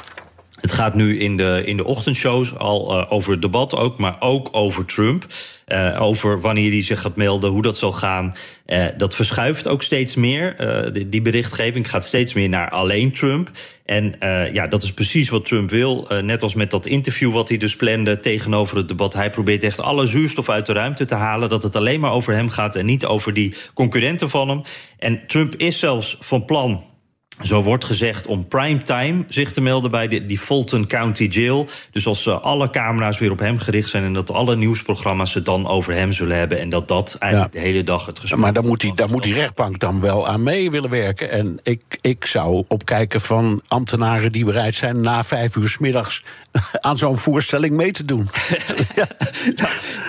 [0.62, 4.16] het gaat nu in de, in de ochtendshows al uh, over het debat ook, maar
[4.20, 5.26] ook over Trump.
[5.68, 8.36] Uh, over wanneer hij zich gaat melden, hoe dat zal gaan.
[8.68, 10.56] Uh, dat verschuift ook steeds meer.
[10.94, 13.50] Die, die, berichtgeving gaat steeds meer naar alleen Trump.
[13.86, 14.16] En
[14.54, 16.08] ja, dat is precies wat Trump wil.
[16.22, 19.14] net als met dat interview wat hij dus plande tegenover het debat.
[19.14, 21.50] Hij probeert echt alle zuurstof uit de ruimte te halen.
[21.50, 24.62] Dat het alleen maar over hem gaat en niet over die concurrenten van hem.
[25.00, 26.91] En Trump is zelfs van plan
[27.44, 31.68] zo wordt gezegd om primetime zich te melden bij de, die Fulton County Jail.
[31.92, 35.46] Dus als uh, alle camera's weer op hem gericht zijn en dat alle nieuwsprogramma's het
[35.46, 36.60] dan over hem zullen hebben.
[36.60, 39.24] En dat dat eigenlijk de hele dag het gesprek Maar dan moet, die, dan moet
[39.24, 41.30] die rechtbank dan wel aan mee willen werken.
[41.30, 46.24] En ik, ik zou opkijken van ambtenaren die bereid zijn na vijf uur s middags
[46.80, 48.30] aan zo'n voorstelling mee te doen.
[48.96, 49.08] ja.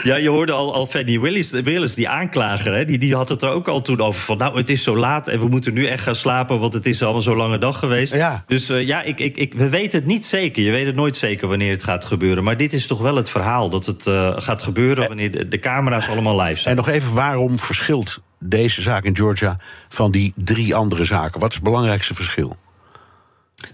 [0.02, 3.42] ja, je hoorde al, al Fanny Willis, Willis, die aanklager, hè, die, die had het
[3.42, 4.38] er ook al toen over van.
[4.38, 7.02] Nou, het is zo laat en we moeten nu echt gaan slapen, want het is
[7.02, 8.14] allemaal zo'n lange dag geweest.
[8.14, 8.44] Ja.
[8.46, 10.62] Dus uh, ja, ik, ik, ik, we weten het niet zeker.
[10.62, 12.44] Je weet het nooit zeker wanneer het gaat gebeuren.
[12.44, 15.58] Maar dit is toch wel het verhaal dat het uh, gaat gebeuren wanneer de, de
[15.58, 16.76] camera's allemaal live zijn.
[16.78, 19.56] En nog even, waarom verschilt deze zaak in Georgia
[19.88, 21.40] van die drie andere zaken?
[21.40, 22.56] Wat is het belangrijkste verschil?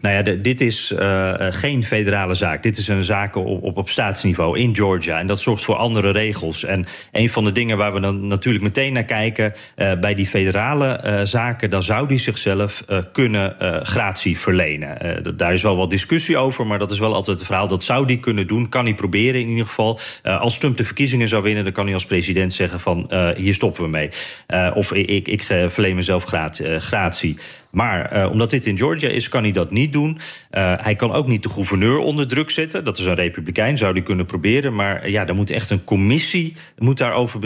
[0.01, 2.63] Nou ja, dit is uh, geen federale zaak.
[2.63, 5.19] Dit is een zaak op, op, op staatsniveau in Georgia.
[5.19, 6.65] En dat zorgt voor andere regels.
[6.65, 9.53] En een van de dingen waar we dan natuurlijk meteen naar kijken...
[9.77, 14.97] Uh, bij die federale zaken, dan zou die zichzelf kunnen gratie verlenen.
[15.37, 17.69] daar is wel wat discussie over, maar dat is wel altijd het verhaal.
[17.69, 20.01] Dat zou die kunnen doen, kan hij proberen in ieder geval.
[20.23, 23.11] als Trump de verkiezingen zou winnen, dan kan hij als president zeggen van...
[23.37, 24.11] hier stoppen we mee.
[24.75, 26.25] of ik, ik, ik verleen mezelf
[26.79, 27.39] gratie.
[27.71, 30.19] Maar uh, omdat dit in Georgia is, kan hij dat niet doen.
[30.51, 32.85] Uh, hij kan ook niet de gouverneur onder druk zetten.
[32.85, 34.75] Dat is een republikein, zou hij kunnen proberen.
[34.75, 37.39] Maar uh, ja, dan moet echt een commissie moet daarover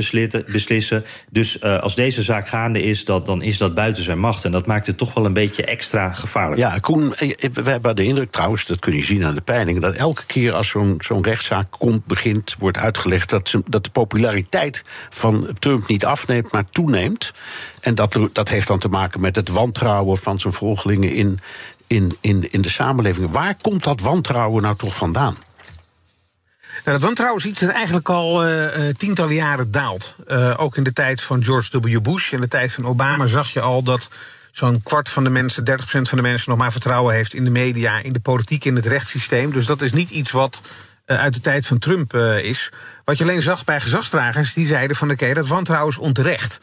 [0.47, 1.05] beslissen.
[1.31, 4.45] Dus als deze zaak gaande is, dat, dan is dat buiten zijn macht.
[4.45, 6.61] En dat maakt het toch wel een beetje extra gevaarlijk.
[6.61, 7.09] Ja, Koen,
[7.53, 9.81] we hebben de indruk trouwens, dat kun je zien aan de peiling...
[9.81, 13.31] dat elke keer als zo'n zo'n rechtszaak komt, begint, wordt uitgelegd...
[13.31, 17.33] Dat, ze, dat de populariteit van Trump niet afneemt, maar toeneemt.
[17.83, 21.41] En dat, dat heeft dan te maken met het wantrouwen van zijn volgelingen in,
[21.87, 23.31] in, in, in de samenleving.
[23.31, 25.37] Waar komt dat wantrouwen nou toch vandaan?
[26.85, 30.15] Nou, dat wantrouwen is iets dat eigenlijk al uh, tientallen jaren daalt.
[30.29, 32.01] Uh, ook in de tijd van George W.
[32.01, 34.09] Bush, in de tijd van Obama zag je al dat
[34.51, 37.51] zo'n kwart van de mensen, 30% van de mensen nog maar vertrouwen heeft in de
[37.51, 39.53] media, in de politiek, in het rechtssysteem.
[39.53, 40.61] Dus dat is niet iets wat
[41.07, 42.73] uit de tijd van Trump is.
[43.05, 46.61] Wat je alleen zag bij gezagsdragers, die zeiden van oké, dat wantrouwen is onterecht.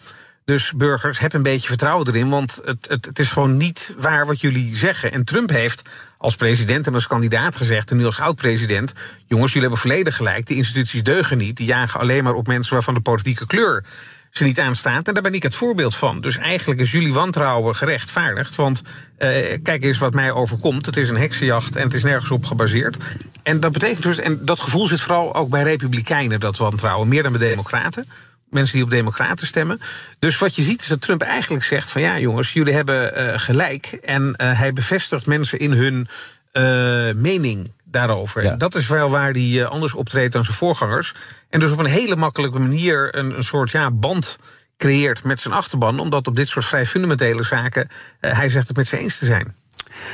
[0.50, 4.26] Dus burgers, heb een beetje vertrouwen erin, want het, het, het, is gewoon niet waar
[4.26, 5.12] wat jullie zeggen.
[5.12, 8.94] En Trump heeft als president en als kandidaat gezegd, en nu als oud-president:
[9.28, 12.74] jongens, jullie hebben volledig gelijk, die instituties deugen niet, die jagen alleen maar op mensen
[12.74, 13.84] waarvan de politieke kleur
[14.30, 15.08] ze niet aanstaat.
[15.08, 16.22] En daar ben ik het voorbeeld van.
[16.22, 18.56] Dus eigenlijk is jullie wantrouwen gerechtvaardigd.
[18.56, 20.86] Want uh, kijk eens wat mij overkomt.
[20.86, 22.98] Het is een heksenjacht en het is nergens op gebaseerd.
[23.44, 27.24] En dat betekent dus, en dat gevoel zit vooral ook bij republikeinen, dat wantrouwen, meer
[27.24, 28.06] dan bij democraten
[28.50, 29.82] mensen die op democraten stemmen.
[30.20, 33.40] Dus wat je ziet is dat Trump eigenlijk zegt van ja jongens, jullie hebben uh,
[33.40, 33.86] gelijk.
[33.86, 36.08] En uh, hij bevestigt mensen in hun
[36.54, 38.44] uh, mening daarover.
[38.44, 38.56] Ja.
[38.56, 41.16] Dat is wel waar hij anders optreedt dan zijn voorgangers.
[41.50, 44.40] En dus op een hele makkelijke manier een, een soort ja, band
[44.78, 46.00] creëert met zijn achterban.
[46.00, 47.90] Omdat op dit soort vrij fundamentele zaken
[48.20, 49.56] hij zegt het met zijn eens te zijn.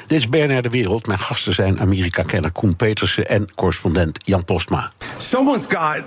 [0.08, 1.08] Dit is BNR De Wereld.
[1.08, 4.92] Mijn gasten zijn Amerika-kenner Koen Petersen en correspondent Jan Postma.
[5.18, 6.02] Someone's got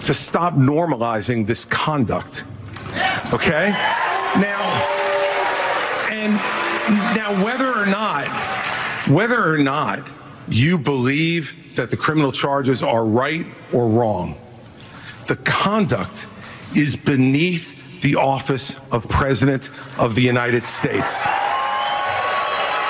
[0.00, 2.44] to stop normalizing this conduct.
[3.32, 3.70] Okay?
[4.36, 4.60] Now,
[6.10, 6.34] and
[7.16, 8.26] now whether or not,
[9.08, 10.10] whether or not
[10.48, 14.36] you believe that the criminal charges are right or wrong,
[15.26, 16.26] the conduct
[16.76, 21.24] is beneath the office of President of the United States.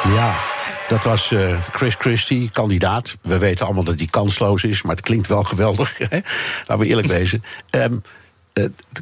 [0.07, 0.50] Ja.
[0.91, 3.17] Dat was uh, Chris Christie, kandidaat.
[3.23, 5.99] We weten allemaal dat hij kansloos is, maar het klinkt wel geweldig.
[6.67, 7.45] Laten we eerlijk wezen.
[7.71, 8.03] Um,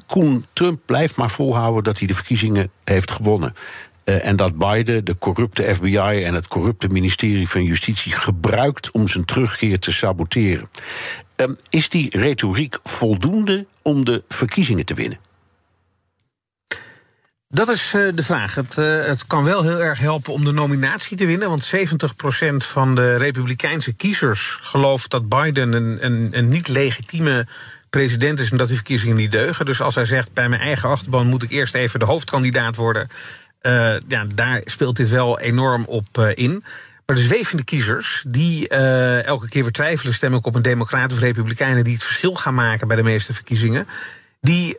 [0.06, 3.54] Koen Trump blijft maar volhouden dat hij de verkiezingen heeft gewonnen.
[4.04, 9.08] Uh, en dat Biden de corrupte FBI en het corrupte ministerie van Justitie gebruikt om
[9.08, 10.70] zijn terugkeer te saboteren.
[11.36, 15.18] Um, is die retoriek voldoende om de verkiezingen te winnen?
[17.50, 18.54] Dat is uh, de vraag.
[18.54, 21.48] Het, uh, het, kan wel heel erg helpen om de nominatie te winnen.
[21.48, 27.46] Want 70% van de Republikeinse kiezers gelooft dat Biden een, een, een niet legitieme
[27.90, 29.66] president is en dat die verkiezingen niet deugen.
[29.66, 33.08] Dus als hij zegt: bij mijn eigen achterban moet ik eerst even de hoofdkandidaat worden.
[33.62, 36.64] Uh, ja, daar speelt dit wel enorm op in.
[37.06, 41.18] Maar de zwevende kiezers, die elke keer weer twijfelen, stemmen ook op een Democrat of
[41.18, 43.88] Republikeinen die het verschil gaan maken bij de meeste verkiezingen.
[44.40, 44.76] Die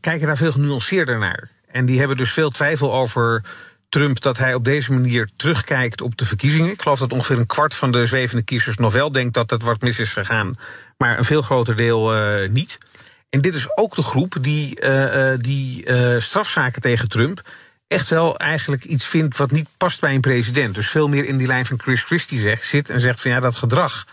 [0.00, 1.50] kijken daar veel genuanceerder naar.
[1.72, 3.42] En die hebben dus veel twijfel over
[3.88, 6.70] Trump dat hij op deze manier terugkijkt op de verkiezingen.
[6.70, 9.62] Ik geloof dat ongeveer een kwart van de zwevende kiezers nog wel denkt dat het
[9.62, 10.54] wat mis is gegaan,
[10.98, 12.78] maar een veel groter deel uh, niet.
[13.30, 17.42] En dit is ook de groep die, uh, die uh, strafzaken tegen Trump
[17.88, 20.74] echt wel eigenlijk iets vindt wat niet past bij een president.
[20.74, 23.40] Dus veel meer in die lijn van Chris Christie zegt, zit en zegt van ja,
[23.40, 24.06] dat gedrag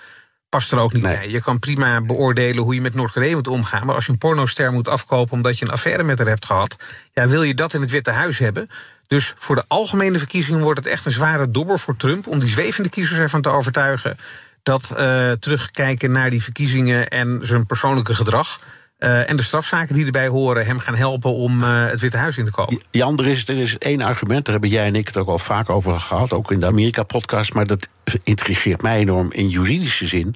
[0.50, 1.18] past er ook niet nee.
[1.18, 1.30] bij.
[1.30, 3.86] Je kan prima beoordelen hoe je met Noord-Korea moet omgaan.
[3.86, 6.76] Maar als je een pornoster moet afkopen omdat je een affaire met haar hebt gehad,
[7.14, 8.70] ja, wil je dat in het Witte Huis hebben.
[9.08, 12.50] Dus voor de algemene verkiezingen wordt het echt een zware dobber voor Trump om die
[12.50, 14.18] zwevende kiezers ervan te overtuigen
[14.64, 18.60] dat uh, terugkijken naar die verkiezingen en zijn persoonlijke gedrag.
[19.00, 22.38] Uh, en de strafzaken die erbij horen hem gaan helpen om uh, het Witte Huis
[22.38, 22.82] in te komen.
[22.92, 25.40] Jan, er is, er is één argument, daar hebben jij en ik het ook al
[25.40, 27.88] vaak over gehad, ook in de Amerika-podcast, maar dat
[28.24, 30.36] intrigeert mij enorm in juridische zin.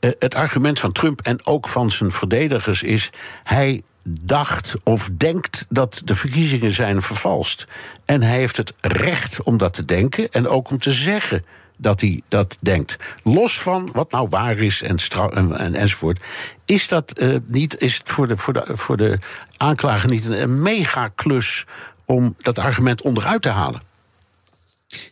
[0.00, 3.10] Uh, het argument van Trump en ook van zijn verdedigers is:
[3.42, 7.66] hij dacht of denkt dat de verkiezingen zijn vervalst.
[8.04, 11.44] En hij heeft het recht om dat te denken en ook om te zeggen
[11.76, 12.96] dat hij dat denkt.
[13.22, 14.96] Los van wat nou waar is en,
[15.30, 16.20] en, en enzovoort.
[16.64, 19.18] Is dat uh, niet, is het voor de, voor de, voor de
[19.56, 21.64] aanklager niet een, een megaklus
[22.04, 23.82] om dat argument onderuit te halen?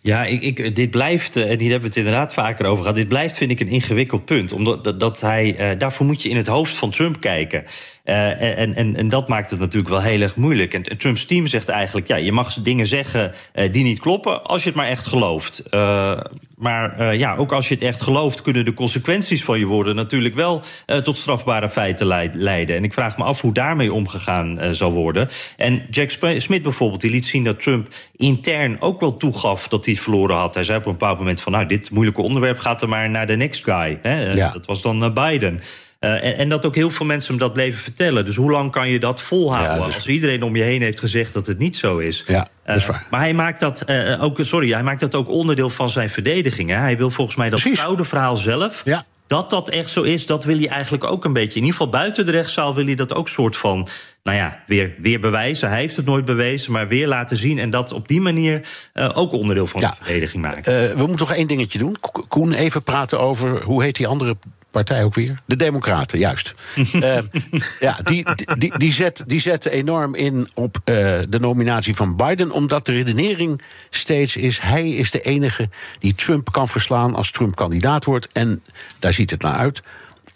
[0.01, 2.97] Ja, ik, ik, dit blijft, en hier hebben we het inderdaad vaker over gehad.
[2.97, 4.53] Dit blijft, vind ik, een ingewikkeld punt.
[4.53, 7.65] Omdat dat, dat hij, uh, daarvoor moet je in het hoofd van Trump kijken.
[8.05, 10.75] Uh, en, en, en dat maakt het natuurlijk wel heel erg moeilijk.
[10.75, 14.45] En, en Trumps team zegt eigenlijk: ja, je mag dingen zeggen uh, die niet kloppen.
[14.45, 15.63] als je het maar echt gelooft.
[15.71, 16.21] Uh,
[16.57, 20.35] maar ja, ook als je het echt gelooft, kunnen de consequenties van je woorden natuurlijk
[20.35, 20.63] wel
[21.03, 22.77] tot strafbare feiten leiden.
[22.77, 25.29] En ik vraag me af hoe daarmee omgegaan zal worden.
[25.57, 29.97] En Jack Smith bijvoorbeeld, die liet zien dat Trump intern ook wel toegaf dat hij
[29.97, 30.55] verloren had.
[30.55, 33.27] Hij zei op een bepaald moment van: nou, dit moeilijke onderwerp gaat er maar naar
[33.27, 33.99] de next guy.
[34.03, 34.33] Hè?
[34.33, 34.51] Ja.
[34.53, 35.61] Dat was dan Biden.
[36.05, 38.25] Uh, en, en, dat ook heel veel mensen hem dat bleven vertellen.
[38.25, 39.77] Dus hoe lang kan je dat volhouden?
[39.77, 39.95] Ja, dus...
[39.95, 42.25] Als iedereen om je heen heeft gezegd dat het niet zo is.
[42.27, 43.03] Ja, dat is waar.
[43.05, 46.11] Uh, maar hij maakt dat uh, ook, sorry, hij maakt dat ook onderdeel van zijn
[46.11, 46.71] verdediging.
[46.71, 46.77] Hè?
[46.77, 48.83] Hij wil volgens mij dat oude verhaal zelf.
[48.85, 49.05] Ja.
[49.27, 51.59] Dat dat echt zo is, dat wil hij eigenlijk ook een beetje.
[51.59, 53.89] In ieder geval buiten de rechtszaal wil hij dat ook soort van.
[54.23, 55.69] Nou ja, weer, weer bewijzen.
[55.69, 57.59] Hij heeft het nooit bewezen, maar weer laten zien.
[57.59, 58.69] En dat op die manier
[59.15, 59.91] ook onderdeel van ja.
[59.91, 60.97] de verdediging maken.
[60.97, 61.97] we moeten toch één dingetje doen.
[62.29, 64.37] Koen, even praten over hoe heet die andere
[64.75, 65.43] partij ook weer?
[65.45, 66.55] De Democraten, juist.
[66.77, 67.19] uh,
[67.81, 68.27] ja, die,
[68.59, 70.95] die, die, zet, die zetten enorm in op uh,
[71.29, 75.69] de nominatie van Biden, omdat de redenering steeds is: hij is de enige
[75.99, 78.29] die Trump kan verslaan als Trump kandidaat wordt.
[78.33, 78.63] En
[78.99, 79.83] daar ziet het naar uit.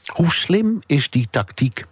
[0.06, 1.84] Hoe slim is die tactiek?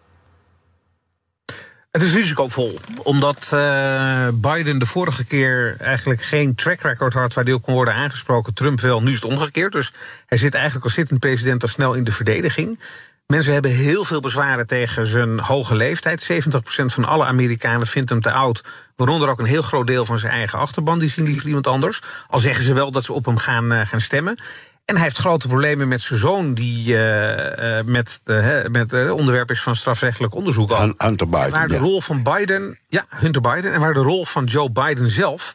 [1.97, 7.53] Het is risicovol, omdat uh, Biden de vorige keer eigenlijk geen track record had waar
[7.53, 8.55] op kon worden aangesproken.
[8.55, 9.72] Trump wel, nu is het omgekeerd.
[9.72, 9.92] Dus
[10.26, 12.80] hij zit eigenlijk als zittend president al snel in de verdediging.
[13.26, 16.32] Mensen hebben heel veel bezwaren tegen zijn hoge leeftijd.
[16.32, 16.36] 70%
[16.84, 18.64] van alle Amerikanen vindt hem te oud.
[18.97, 20.99] Waaronder ook een heel groot deel van zijn eigen achterban.
[20.99, 22.03] Die zien liever iemand anders.
[22.26, 24.38] Al zeggen ze wel dat ze op hem gaan, uh, gaan stemmen.
[24.87, 29.51] En hij heeft grote problemen met zijn zoon, die uh, met, uh, met uh, onderwerp
[29.51, 30.95] is van strafrechtelijk onderzoek.
[30.97, 31.51] Hunter Biden.
[31.51, 31.80] Waar de ja.
[31.80, 35.53] rol van Biden, ja, Hunter Biden, en waar de rol van Joe Biden zelf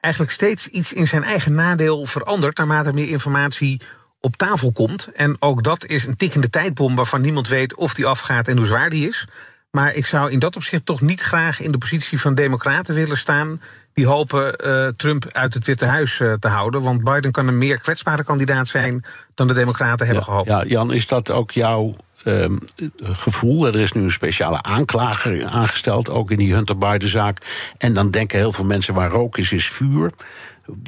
[0.00, 3.80] eigenlijk steeds iets in zijn eigen nadeel verandert naarmate meer informatie
[4.20, 5.08] op tafel komt.
[5.14, 8.66] En ook dat is een tikkende tijdbom waarvan niemand weet of die afgaat en hoe
[8.66, 9.26] zwaar die is.
[9.70, 13.16] Maar ik zou in dat opzicht toch niet graag in de positie van democraten willen
[13.16, 13.60] staan
[13.94, 16.82] die hopen uh, Trump uit het Witte Huis uh, te houden.
[16.82, 20.48] Want Biden kan een meer kwetsbare kandidaat zijn dan de Democraten hebben ja, gehoopt.
[20.48, 22.58] Ja, Jan, is dat ook jouw um,
[23.02, 23.66] gevoel?
[23.66, 27.38] Er is nu een speciale aanklager aangesteld, ook in die Hunter Biden-zaak.
[27.78, 30.12] En dan denken heel veel mensen: waar rook is, is vuur.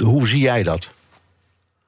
[0.02, 0.90] Hoe zie jij dat?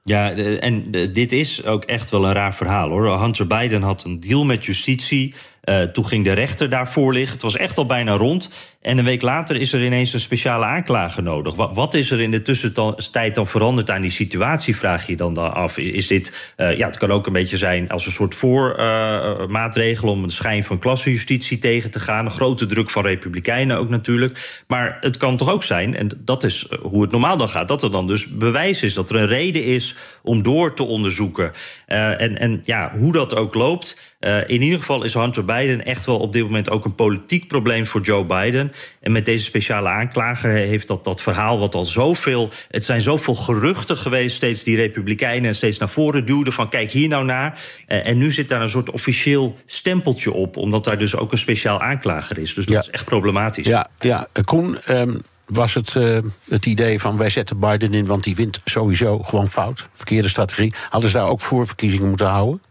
[0.05, 3.21] Ja, en dit is ook echt wel een raar verhaal hoor.
[3.21, 5.35] Hunter Biden had een deal met justitie.
[5.69, 7.33] Uh, toen ging de rechter daarvoor liggen.
[7.33, 8.51] Het was echt al bijna rond.
[8.83, 11.55] En een week later is er ineens een speciale aanklager nodig.
[11.55, 15.79] Wat, is er in de tussentijd dan veranderd aan die situatie, vraag je dan, af.
[15.79, 20.09] Is, dit, uh, ja, het kan ook een beetje zijn als een soort voormaatregel...
[20.09, 22.25] Uh, om een schijn van klassenjustitie tegen te gaan.
[22.25, 24.63] Een grote druk van republikeinen ook natuurlijk.
[24.67, 27.69] Maar het kan toch ook zijn, en dat is hoe het normaal dan gaat...
[27.69, 31.53] dat er dan dus bewijs is, dat er een reden is om door te onderzoeken.
[31.87, 34.17] en, en ja, hoe dat ook loopt...
[34.21, 37.49] Uh, in ieder geval is Hunter Biden echt wel op dit moment ook een politiek
[37.49, 38.73] probleem voor Joe Biden.
[39.01, 42.51] En met deze speciale aanklager heeft dat, dat verhaal wat al zoveel.
[42.71, 47.09] Het zijn zoveel geruchten geweest, steeds die Republikeinen steeds naar voren duwden van kijk hier
[47.09, 47.61] nou naar.
[47.89, 51.39] Uh, en nu zit daar een soort officieel stempeltje op, omdat daar dus ook een
[51.39, 52.55] speciaal aanklager is.
[52.55, 52.81] Dus dat Ja.
[52.81, 53.67] is echt problematisch.
[53.67, 54.27] Ja, ja.
[54.45, 55.17] Koen, ehm,
[55.47, 59.49] was het eh, het idee van wij zetten Biden in, want die wint sowieso gewoon
[59.49, 59.89] fout?
[59.93, 60.73] Verkeerde strategie.
[60.91, 62.63] Hadden ze daar ook voor verkiezingen moeten houden?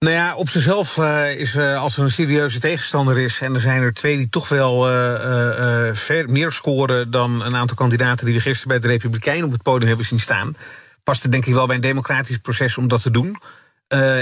[0.00, 3.40] Nou ja, op zichzelf uh, is uh, als er een serieuze tegenstander is...
[3.40, 4.82] en er zijn er twee die toch wel
[5.94, 7.10] ver, meer scoren...
[7.10, 10.20] dan een aantal kandidaten die we gisteren bij de Republikeinen op het podium hebben zien
[10.20, 10.56] staan...
[11.04, 13.40] past het denk ik wel bij een democratisch proces om dat te doen.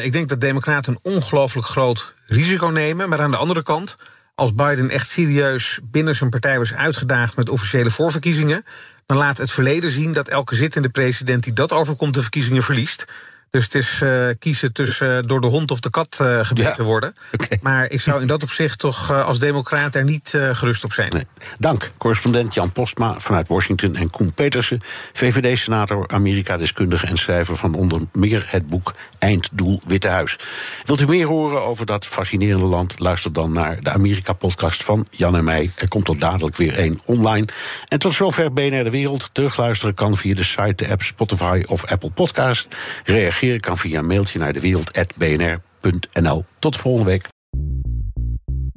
[0.03, 3.09] ik denk dat democraten een ongelooflijk groot risico nemen.
[3.09, 3.97] Maar aan de andere kant,
[4.35, 7.37] als Biden echt serieus binnen zijn partij was uitgedaagd...
[7.37, 8.65] met officiële voorverkiezingen...
[9.07, 12.15] dan laat het verleden zien dat elke zittende president die dat overkomt...
[12.15, 13.05] de verkiezingen verliest...
[13.51, 16.75] Dus het is uh, kiezen tussen uh, door de hond of de kat uh, gebeten
[16.77, 16.83] ja.
[16.85, 17.15] worden.
[17.39, 17.59] Okay.
[17.63, 21.13] Maar ik zou in dat opzicht toch als democraat er niet gerust op zijn.
[21.13, 21.27] Nee.
[21.59, 23.97] Dank, correspondent Jan Postma vanuit Washington...
[23.97, 24.81] en Koen Petersen,
[25.13, 27.07] VVD-senator, Amerika-deskundige...
[27.07, 30.37] en schrijver van onder meer het boek Einddoel Witte Huis.
[30.85, 32.99] Wilt u meer horen over dat fascinerende land?
[32.99, 35.71] Luister dan naar de Amerika-podcast van Jan en mij.
[35.77, 37.47] Er komt er dadelijk weer één online.
[37.85, 39.31] En tot zover BNR De Wereld.
[39.33, 42.77] Terugluisteren kan via de site, de app Spotify of Apple Podcast.
[43.05, 46.45] Reageren kan via een mailtje naar dewereld.bnr.nl.
[46.59, 47.29] Tot volgende week.